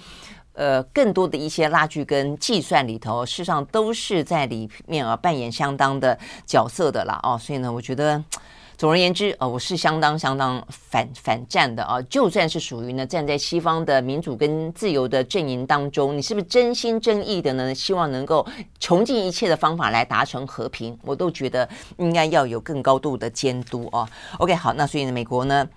[0.54, 8.22] 呃更多的一些拉锯跟计算里头，事实上都是在里面啊扮演相当的角色的啦哦、所以呢，我觉得。
[8.78, 12.02] 总而言之，呃，我是相当相当反反战的啊！
[12.10, 17.72] 就算是属于呢站在西方的民主跟自由的阵营当中，你是不是真心真意的呢？
[17.72, 18.44] 希望能够
[18.80, 24.08] 穷尽一切的方法来达成和平，我都觉得应该要有更高度的监督哦。
[24.38, 25.68] OK，好，那所以呢，美国呢？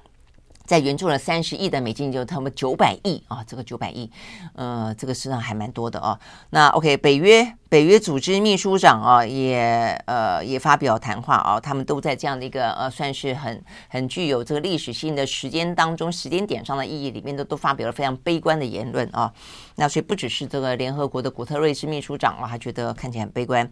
[0.66, 4.10] 在援助了三十亿的美金，就他们九百亿啊，这个九百亿，
[4.54, 6.18] 呃，这个实际上还蛮多的哦。
[6.50, 19.32] 那 OK，北约北约组织秘书长啊，也呃也发表谈话啊，他们都在这样的一个呃算是很很具有这个历史性的时间当中时间点上的意义里面，都都发表了非常悲观的言论啊。
[19.76, 23.70] 那所以不只是这个联合国的古特瑞斯秘书长啊，他觉得看起来很悲观。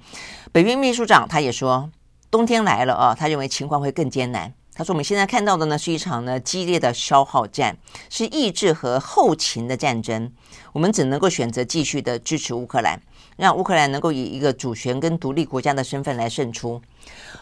[0.51, 1.89] 北约秘书长他也说，
[2.29, 4.53] 冬天来了啊，他认为情况会更艰难。
[4.75, 7.77] 他说：“我们现在看到的呢，是一场呢激烈的消耗战，
[8.09, 10.31] 是意志和后勤的战争。
[10.71, 12.99] 我们只能够选择继续的支持乌克兰，
[13.37, 16.81] 让乌克兰能够以一个主权跟独立国家的身份来胜出。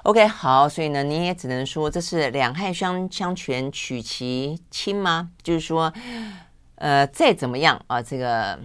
[0.04, 5.30] ”OK，好，所以呢，你也只能说这是两害相相权取其轻吗？
[5.42, 5.94] 就是说，
[6.76, 8.60] 呃，再怎么样啊，这个。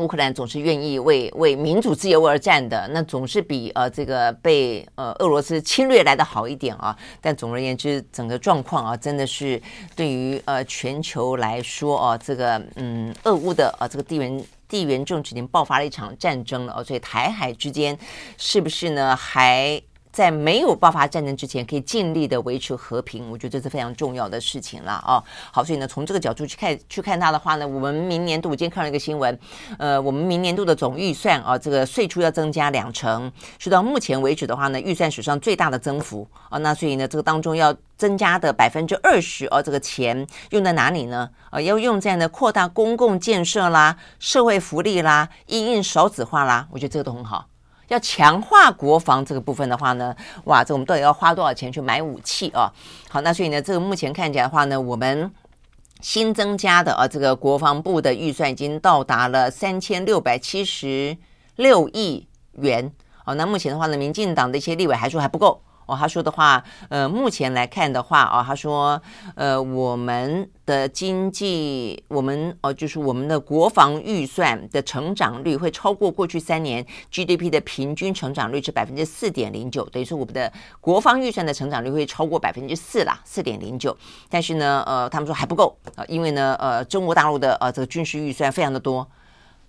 [0.00, 6.96] 乌克兰总是愿意为为民主自由而战的，那总是比呃这个被呃俄罗斯侵略来的好一点啊。
[7.20, 9.60] 但总而言之，整个状况啊，真的是
[9.94, 17.96] 对于呃全球来说啊，这个嗯，俄乌的啊这个地缘地缘政治已经爆发了一场战争了啊，所以台海之间
[18.38, 19.80] 是不是呢还？
[20.12, 25.22] 在没有爆发战争之前，可以尽力的维持和平，我觉得这是非常重要的事情了啊。
[25.52, 29.38] 好，所以呢，从这个角度去看去看它的话呢，我们明年度我今天看了一个新闻，
[29.78, 36.58] 呃，我们明年度的总预算啊，这个税出要增加两成，是到目前为止的话呢，预算史上最大的增幅啊。
[36.58, 41.30] 那所以呢，这个当中要增加的百分之二十啊，这个钱用在哪里呢？
[41.50, 47.46] 啊，要用在呢扩大公共建设啦、社会福利啦、因应少子化啦，我觉得这个都很好。
[47.90, 50.14] 要强化国防这个部分的话呢，
[50.44, 52.70] 哇，这我们到底要花多少钱去买武器啊？
[53.08, 55.30] 好，那所以呢，这个目前看起来的话呢，我们
[56.00, 61.16] 新增加的啊，这个国防部的预算已经到达了三千六百七十
[61.56, 62.92] 六亿元。
[63.24, 65.60] 哦，那目前的话呢，民进党的一些立委还说还不够。
[65.90, 69.00] 哦，他说的话，呃，目前来看的话，啊，他说，
[69.34, 83.96] 呃，我们的经济，我们哦，就是我们的国防预算的成长率会超过过去三年 GDP 的平均成长率是百分之四点零九，等于说我们的国防预算的成长率会超过百分之四啦，四点零九。
[84.28, 89.04] 但是呢，呃，他们说还不够啊，因为呢，呃，中国大陆的呃这个军事预算非常的多。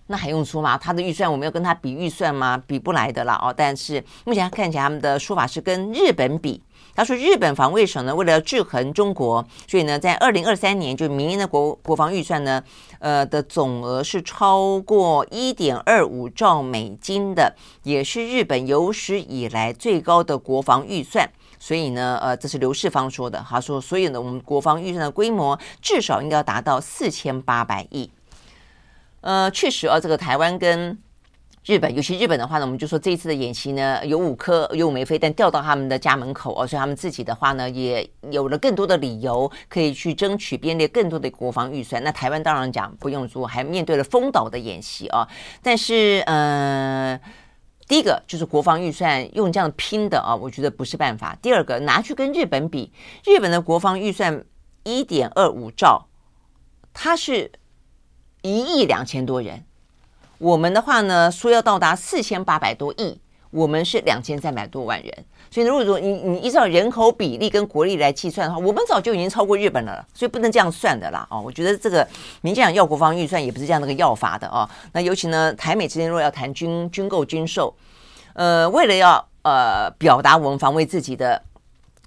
[0.07, 0.77] 那还用说吗？
[0.77, 2.61] 他的预算我们要跟他比预算吗？
[2.67, 3.53] 比不来的了哦。
[3.55, 6.61] 但是目前看起来他们的说法是跟日本比。
[6.93, 12.61] 他说日本防卫省呢，为了制衡中国，所以呢，在二零二三年就明年的国国防预算呢，
[12.99, 21.29] 呃的总额是超过一点二五兆美金的，也是日本有史以来最高的国防预算。
[21.57, 23.45] 所以呢，呃，这是刘世芳说的。
[23.47, 28.11] 他说，所以呢，我们国防预算的规模至少应该要达到四千八百亿。
[29.21, 30.97] 呃，确实啊，这个台湾跟
[31.65, 42.03] 日本，尤其日本的话呢，我们就说这一次的演习呢，有五颗有五枚飞弹掉到他们的家门口哦，所以他们自己的话呢，也有了更多的理由可以去争取编列更多的国防预算。
[42.03, 45.27] 那台湾当然讲不用说，还面对了丰岛的演习啊。
[45.61, 47.19] 但是，呃，
[47.87, 51.37] 第一个就是国防预算用这样拼的啊，我觉得不是办法。
[51.43, 52.91] 第二个，拿去跟日本比，
[53.23, 54.43] 日本的国防预算
[54.83, 56.07] 一点二五兆，
[56.91, 57.51] 它是。
[58.41, 59.63] 一亿两千多人，
[60.37, 63.19] 我们的话呢，说要到达四千八百多亿，
[63.51, 65.13] 我们是两千三百多万人，
[65.49, 71.27] 所以如果说你你依照人口比例跟国力来计算的话，我们早就已经超过日本了，所以不能这样算的啦。
[71.29, 72.07] 哦，我觉得这个
[72.41, 74.67] 民进党要国防预算也不是这样的个要法的哦。
[74.93, 77.75] 那尤其呢，台美之间如果要谈军军购军售，
[78.33, 81.41] 呃，为了要呃表达我们防卫自己的。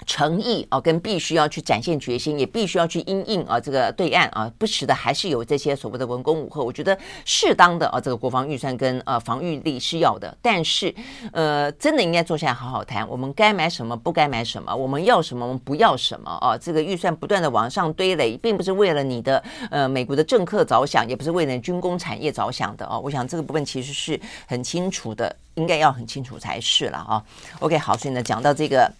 [0.06, 6.60] 诚意啊，跟必须要去展现决心，也必须要去因应啊，这个对岸啊，不时的还是有这些所谓的文攻武吓。
[6.60, 10.94] 我觉得适当的啊，这个国防预算跟呃防御力是要的，但是
[11.32, 16.56] 呃，真的应该坐下来好好谈，我们该买什么，不该买什么，我们要什么，我们不要什么啊。
[16.56, 22.98] 这个预算不断的往上堆垒，并不是为了你的呃美国的政客着想，也不是为了军工产业着想的啊。
[22.98, 27.22] 我想这个部分其实是很清楚的，应该要很清楚才是了啊。
[27.60, 28.90] OK，好，所以呢，讲到这个。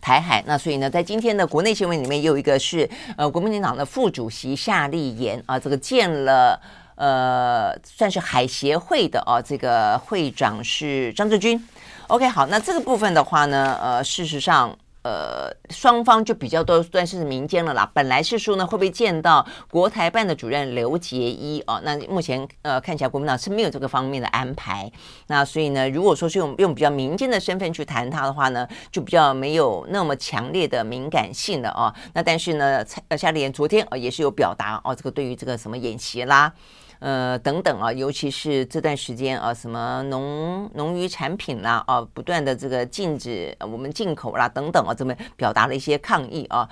[0.00, 6.60] 台海，那所以呢，在今天的国内新闻里面，又有一个是呃，国民党的副主席夏立言啊，这个见了
[6.96, 11.62] 呃，算是海协会的啊，这个会长是张志军。
[12.08, 14.76] OK，好，那这个部分的话呢，呃，事实上。
[15.02, 17.90] 呃，双方就比较多算是民间了啦。
[17.94, 21.80] 本来是说呢，会不会见到国台办的主任刘杰一哦？
[21.82, 24.90] 那目前呃看起来国民党是没有这个方面的安排。
[25.28, 31.92] 那所以呢，如果说是用用比较民间的身份去谈他的话呢，就比较没有那么强烈的敏感性了哦。
[32.12, 36.52] 那但是呢，蔡夏立言昨天呃也是有表达哦，这个对于这个什么演习啦。
[37.00, 46.68] 呃，等等啊，尤其是这段时间啊，什么农农渔产品啦，啊，不断的这个禁止我们进口啦，等等啊，这么表达了一些抗议啊。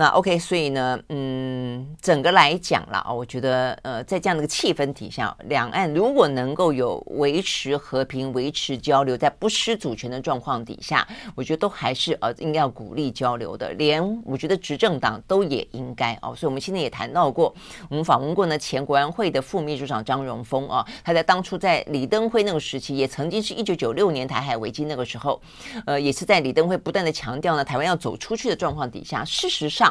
[0.00, 13.74] 那 OK，所以呢，嗯，整个来讲啦，啊，我觉得呃，在这样的一个气氛底下，两岸如果能够有维持和平、维持交流，在不失主权的状况底下，我觉得都还是呃应该要鼓励交流的。
[13.74, 16.34] 连我觉得执政党都也应该哦。
[16.34, 17.54] 所以我们现在也谈到过，
[17.90, 25.38] 我们访问过呢前国安会的副秘书长张荣丰啊，他在当初在李登辉那个时期，也曾经是一九九六年台海危机那个时候，
[25.84, 29.89] 呃，也是在李登辉不断的强调呢，台湾要走出去的状况底下，事实上。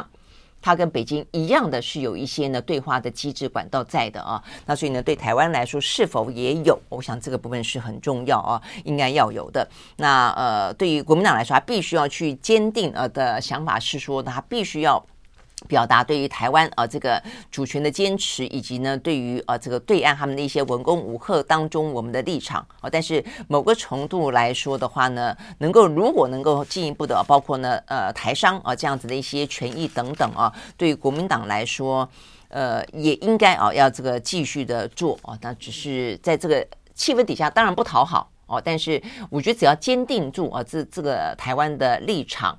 [0.62, 6.78] 它跟北京一样的是有一些呢对话的机制管道在的啊，那所以呢对台湾来说是否也有？
[6.88, 9.68] 我想这个部分是很重要啊，应该要有的。
[9.96, 15.04] 那呃，对于国民党来说，他必须要去坚定呃的想法是说，他必须要。
[15.68, 32.08] 表达对于台湾啊这个主权的坚持，以及呢对于啊这个对岸他们的一些文攻武吓当中我们的立场啊，但是某个程度来说的话呢，能够如果能够进一步的包括呢呃台商啊这样子的一些权益等等啊，对于国民党来说，
[32.48, 42.58] 呃也应该啊要这个继续的做啊，那只是在这个气氛底下，当然不讨好哦，但是我觉得只要坚定住啊这这个台湾的立场。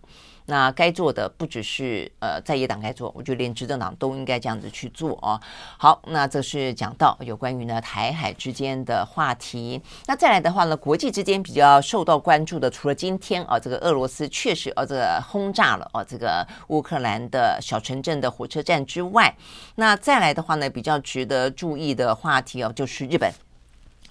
[0.52, 5.40] 那该做的不只是呃在野党该做，我觉得连执政党都应该这样子去做哦。
[5.78, 9.82] 好，那这是讲到有关于呢台海之间的话题。
[10.08, 19.34] 那再来的话呢，国际之间比较受到关注的，除了今天啊这个俄罗斯确实啊这个轰炸了啊这个乌克兰的小城镇的火车站之外，
[19.76, 23.32] 那再来的话呢，比较值得注意的话题哦，就是日本。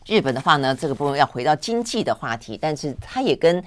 [0.07, 3.63] 日本的话呢，这个部分要回到经济的话题，但是它也跟。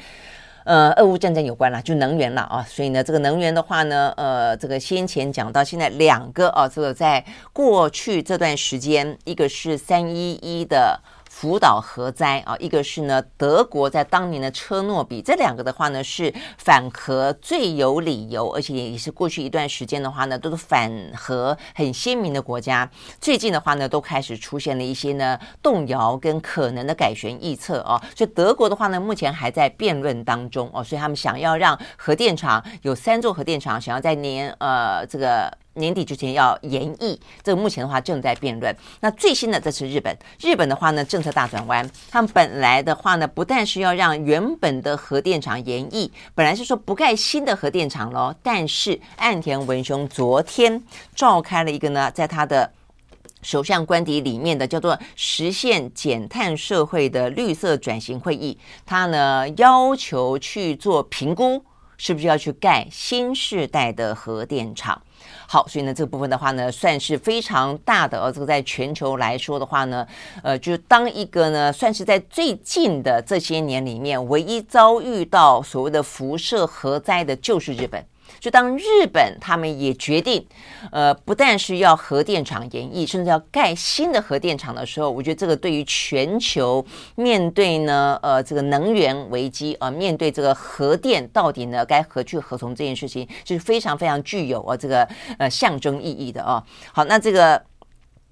[0.66, 11.00] 呃，俄乌战争有关了，就能源了啊，所以呢，这个能源的话呢，呃，这个先前讲到现在两个啊，这个在过去这段时间，一个是三一一的。
[11.44, 22.90] 福岛核灾啊，一个是呢，德国在当年的车诺比，这两个的话呢是反核最有理由，而且也是过去一段时间的话呢都是反核很鲜明的国家。
[23.20, 35.54] 最近的话呢都开始出现了一些呢动摇跟可能的改选预测啊，所以德国的话呢目前还在辩论当中哦，所以他们想要让核电厂有三座核电厂，想要在年呃这个。
[35.76, 38.76] 年底之前要延役，这个目前的话正在辩论。
[39.00, 50.84] 那最新的这是日本，日本的话呢政策大转弯，他们本来的话呢不但是要让原本的核电厂延役，本来是说不盖新的核电厂喽，但是岸田文雄昨天
[51.16, 52.72] 召开了一个呢，在他的
[53.42, 61.66] 首相官邸里面的叫做实现减碳社会的绿色转型会议，他呢要求去做评估，
[61.98, 65.02] 是不是要去盖新世代的核电厂。
[65.54, 68.20] 好，所以呢，这个部分的话呢，算是非常大的。
[68.20, 70.04] 呃，这个在全球来说的话呢，
[70.42, 78.04] 呃，就当一个呢，算是在最近的这些年里面，唯一遭遇到所谓的辐射核灾的，就是日本。
[78.40, 80.46] 就当日本他们也决定，
[80.92, 95.08] 呃，不但是要核电厂延役，甚至要盖新的核电厂的时候，我觉得这个对于全球面对呢，呃，这个能源危机啊，呃，面对这个核电到底呢该何去何从这件事情，就是非常非常具有呃这个
[95.38, 96.64] 呃象征意义的哦。
[96.92, 97.62] 好，那这个。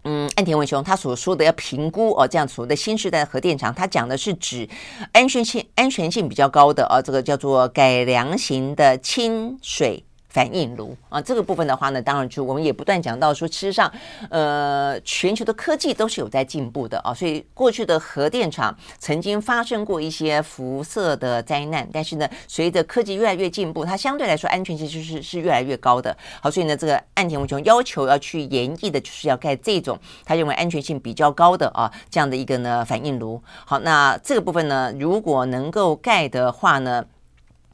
[0.03, 4.67] 嗯，岸田文雄他所说的要评估哦，这样所谓的新时代核电厂，他讲的是指
[5.11, 10.03] 安全性安全性比较高的哦，这个叫做改良型的清水。
[10.31, 13.91] 反应炉啊，这个部分的话呢，当然就我们也不断讲到说，事实上，
[14.29, 26.15] 呃，全球的科技都是有在进步的啊，所以过去的核电厂曾经发生过一些辐射的灾难，但是呢，随着科技越来越进步，它相对来说安全性就是是越来越高的。
[26.39, 33.41] 好，所以呢，这个岸田文雄要求要去研议的就是要盖这种他认为安全性比较高的啊这样的一个呢反应炉。
[33.65, 37.03] 好，那这个部分呢，如果能够盖的话呢，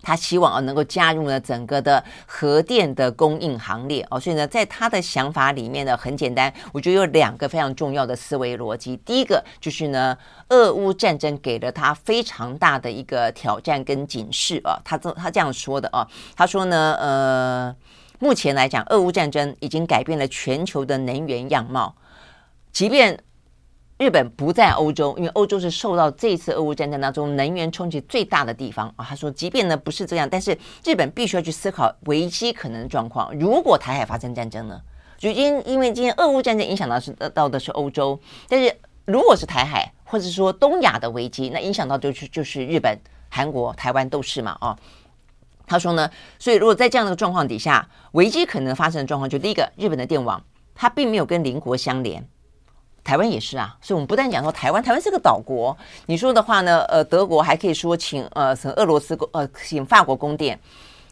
[0.08, 8.96] 他希望啊能够加入呢整个的核电的供应行列哦，所以呢，在他的想法里面呢，很简单，我觉得有两个非常重要的思维逻辑。
[9.04, 17.76] 第一个就是呢，俄乌战争给了他非常大的一个挑战跟警示啊，他这他这样说的啊，他说呢，呃，
[18.20, 21.94] 目前来讲，俄乌战争已经改变了全球的能源样貌，
[22.72, 23.20] 即便。
[23.98, 29.04] 日本不在欧洲，因为欧洲是受到这次俄乌战争当中能源冲击最大的地方啊。
[29.04, 33.34] 他说，即便呢不是这样，但是日本必须要去思考危机可能的状况。
[33.40, 34.80] 如果台海发生战争呢？
[35.18, 38.72] 就因因为今天俄乌战争影响到是到的是欧洲，但是
[39.06, 42.96] 如果是台海或者说东亚的危机，那影响到就是就是日本、
[43.30, 44.78] 韩国、台湾都是嘛啊。
[45.66, 50.40] 他说呢，所以如果在这样的状况底下，危机可能发生的状况，就第一个，日本的电网
[50.76, 52.24] 它并没有跟邻国相连。
[53.08, 55.76] 台湾也是啊，所以我们不但讲说台湾，台湾是个岛国。
[56.08, 60.60] 你说的话呢，呃，德国还可以说请呃，请俄罗斯供呃，请法国供电，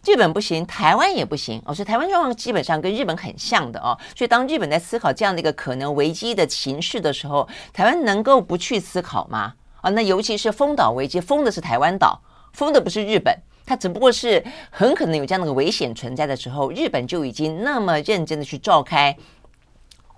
[0.04, 1.74] 日本不行，台湾也不行哦。
[1.74, 3.98] 所以台湾状况基本上跟日本很像的哦。
[4.14, 9.54] 所以当日本在思考这样的一个可能危机的形势的时候，台湾能够不去思考吗？
[9.80, 12.20] 啊，那尤其是封岛危机，封的是台湾岛，
[12.52, 13.34] 封的不是日本，
[13.66, 19.16] 它只不过是很可能有这样的危险存在的时候，日本就已经那么认真的去召开。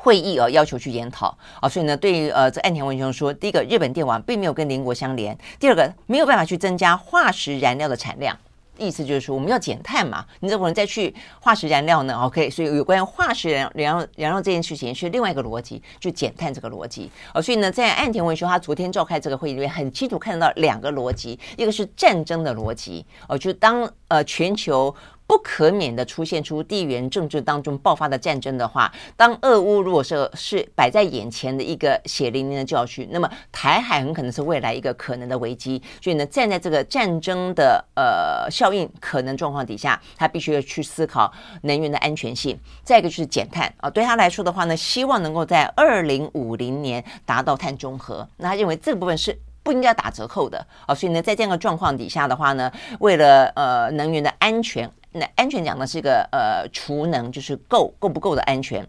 [0.07, 8.37] 会议而要求去研讨啊，所以呢，对于呃，这岸田文雄说，第一个，日本电网并没有跟邻国相连；第二个，没有办法去增加化石燃料的产量。
[8.77, 17.11] 意思就是说，我们要减碳嘛，你怎么能再去化石燃料呢？OK，所以有关于化石燃料燃料这件事情是另外一个逻辑，就减碳这个逻辑。
[17.33, 24.95] 哦，所以呢，在岸田文雄他昨天召开这个会议里面，很清楚看得到两个逻辑，一个是战争的逻辑，哦，就当呃全球。
[25.27, 35.81] 不可免的出现出地缘政治当中爆发的战争的话，当俄乌如果是是摆在眼前的一个血淋淋的教训，那么台海很可能是未来一个可能的危机。
[36.01, 41.29] 所以呢，站在这个战争的呃效应可能状况底下，他必须要去思考
[41.63, 42.57] 能源的安全性。
[42.83, 48.25] 再一个就是减碳啊，对他来说的话呢，希望能够在二零五零年达到碳中和。
[48.37, 50.95] 那他认为这部分是不应该打折扣的啊。
[50.95, 52.71] 所以呢，在这样的状况底下的话呢，
[53.01, 54.89] 为了呃能源的安全。
[55.17, 58.87] 那安全讲的是一个呃储能，就是够够不够的安全，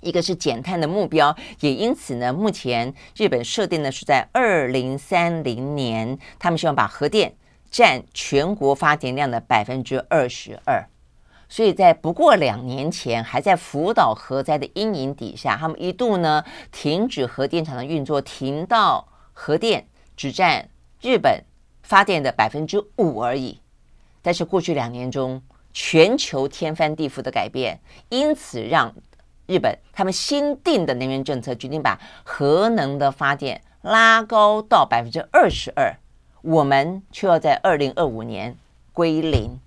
[0.00, 7.34] 一个是减碳的目标，也因此呢，目前日本设定的是在二零三零年，他们希望把核电
[7.70, 10.86] 占全国发电量的百分之二十二，
[11.48, 19.86] 所以在不过两年前，还在福岛核灾的阴影底下，他们一度呢停止核电厂的运作，停到核电
[20.16, 20.68] 只占
[21.00, 21.44] 日本
[21.82, 23.60] 发电的百分之五而已。
[24.24, 25.42] 但是过去两年中，
[25.74, 28.90] 全球天翻地覆的改变，因此让
[29.46, 35.94] 日本他们新定的能源政策决定把核能的发电拉高到百分之二十二，
[36.40, 38.56] 我们却要在二零二五年
[38.94, 39.60] 归零。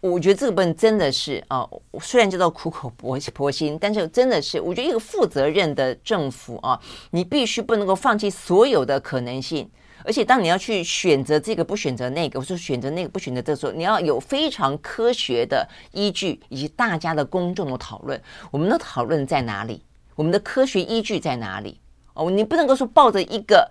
[0.00, 1.66] 我觉得这个部分真的是啊，
[2.00, 6.78] 虽然叫做苦口婆心，但是真的是，我觉得一个负责任的政府啊，
[7.12, 9.70] 你必须不能够放弃所有的可能性。
[10.04, 18.20] 而且，当你要去选择这个不选择那个，我说选择那个不选择这个时候，你要有非常科学的依据，以及大家的公众的讨论。
[18.50, 19.82] 我们的讨论在哪里？
[20.14, 21.80] 我们的科学依据在哪里？
[22.12, 23.68] 哦，你不能够说抱着一个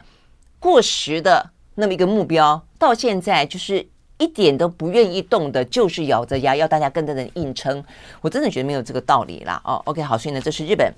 [0.60, 7.84] 过时的那么一个目标，到现在就是一点都不愿意动的，就是咬着牙要大家跟着人硬撑。
[8.22, 9.62] 我真的觉得没有这个道理啦。
[9.64, 10.92] 哦，OK，好，所以呢，这是日本。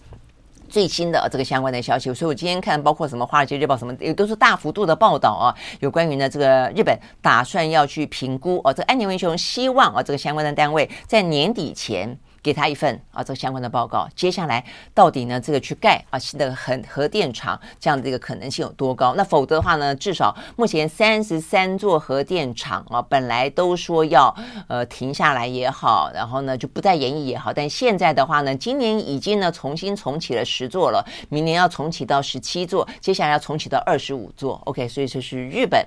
[0.76, 12.20] 最新的这个相关的消息，所以我今天看，包括什么《华尔街日报》什么，也都是大幅度的报道啊，有关于呢这个日本打算要去评估哦，这个安田文雄希望啊这个相关的单位在年底前。
[12.46, 14.08] 给他一份啊，这相关的报告。
[14.16, 19.16] 接下来到底呢，这个去盖啊新的核核电厂这样的一个可能性有多高？
[19.16, 24.32] 那否则的话呢，至少目前三十三座核电厂啊，本来都说要
[24.68, 34.62] 呃停下来也好，然后呢就不再延役也好，但现在的话呢，今年已经呢重新重启了十座了，明年要重启到十七座，接下来要重启到二十五座。
[34.66, 35.84] OK，所以这是日本。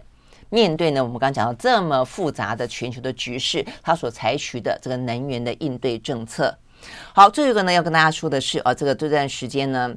[0.51, 6.57] 面对呢，我们刚刚讲到这么复杂的全球的局势，他所采取的这个能源的应对政策。
[7.13, 9.93] 好，最后一个呢，要跟大家说的是，啊，这个这段时间呢，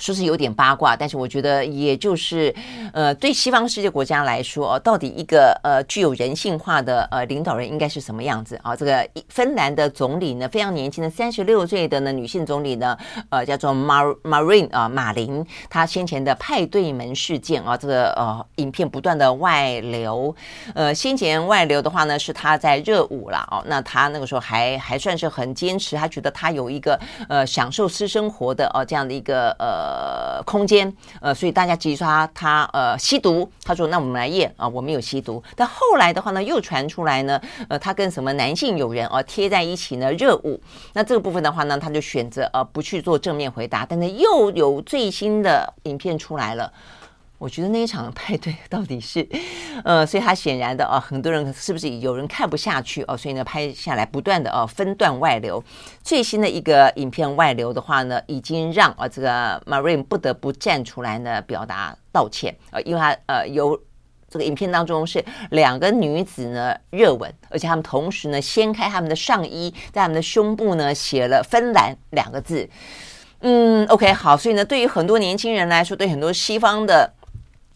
[0.00, 2.52] 说是有点八卦，但是我觉得也就是，
[2.94, 8.74] 呃，对西方世界国家来说，到底一个呃具有人性化的呃领导人应该是什么样子啊？
[8.74, 12.96] 这个芬兰的总理呢，非常年轻的三十六岁的呢女性总理呢，
[13.28, 20.34] 呃，叫做 Mar Marin 啊马林，她先前的派对门事件啊，这个呃影片不断的外流，
[20.74, 26.98] 呃，先前外流的话呢，是她在热舞了哦，那她那个时候还还算是很坚持，她觉得她有一个
[27.28, 29.89] 呃享受私生活的哦这样的一个呃。
[29.90, 35.42] 呃，空间，呃，所以大家质疑他他呃吸毒，他说那我们来验啊，我们有吸毒。
[35.56, 40.60] 但后来的话呢，又传出来呢，呃，他跟什么男性友人啊贴在一起呢热舞。
[40.92, 43.84] 那这个部分的话呢，他就选择呃不去做正面回答。
[43.84, 46.72] 但是又有最新的影片出来了。
[47.40, 49.26] 我觉得那一场派对 到底是，
[49.82, 55.64] 呃，所以他显然的啊，很多人是不是有人看不下去哦，所以呢，拍下来不断的啊分段外流。
[56.02, 63.74] 最新的一个影片外流的话呢，已经让啊这个 Marine 不得不站出来呢表达道歉啊，因为他呃有
[64.28, 72.68] 这个影片当中是两个女子呢热吻，而且他们同时呢掀开他们的上衣，在他们的胸部呢写了“芬兰”两个字。
[73.40, 77.10] 嗯，OK，好，所以呢，对于很多年轻人来说，对很多西方的。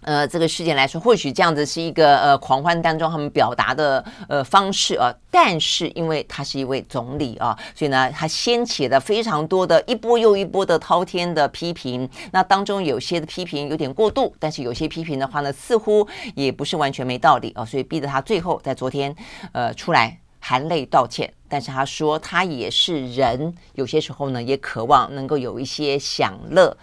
[0.05, 12.09] 呃，这个事件来说，或许这样子是一个呃狂欢当中他们表达的呃方式啊，但是因为他是一位总理啊，所以呢，他掀起了非常多的一波又一波的滔天的批评。
[12.32, 19.14] 那当中有些的批评有点过度，但是有些批评的话呢，似乎也不是完全没道理啊，所以逼得他最后在昨天
[19.52, 21.32] 呃出来含泪道歉。
[21.48, 26.76] 但是他说他也是人，有些时候呢也渴望能够有一些享乐。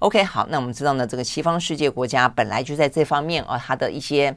[0.00, 4.36] OK，好，那我们知道呢，这个西方世界国家本来就在这方面啊，它的一些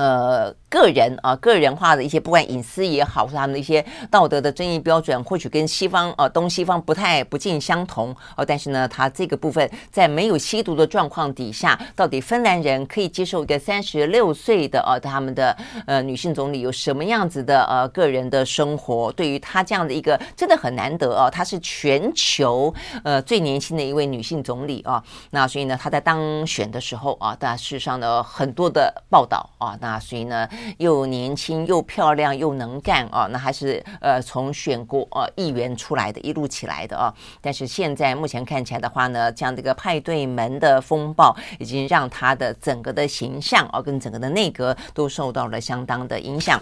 [0.00, 0.54] 呃。
[0.70, 8.44] 个人啊，个人化的一些，不管隐私也好，或是他们的一些道德的争议标准，或许跟西方呃东西方不太不尽相同哦。
[8.44, 15.56] 但是呢，他这个部分在没有吸毒的状况底下，到底芬兰人可以接受一个三十六岁的呃他们的
[15.88, 19.10] 呃女性总理有什么样子的呃个人的生活？
[19.10, 22.72] 对于他这样的一个真的很难得哦，她是全球
[23.02, 25.02] 呃最年轻的一位女性总理啊。
[25.30, 30.48] 那所以呢，她在当选的时候啊，大事实上呢很多的报道啊，那啊所以呢。
[30.78, 37.12] 又年轻又漂亮又能干啊，那还是呃从选过呃议员出来的，一路起来的啊。
[37.40, 46.60] 但是现在目前看起来的话呢，像这个派对门的风暴，已经让他的整个的形象啊，跟整个的内阁都受到了相当的影响。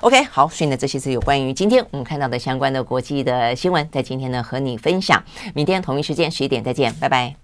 [0.00, 5.22] OK，好，所以呢，这些是有关于今天我们看到的相关的国际的新闻，在今天呢和你分享。
[5.54, 7.40] 明天同一时间十一点再见，拜拜。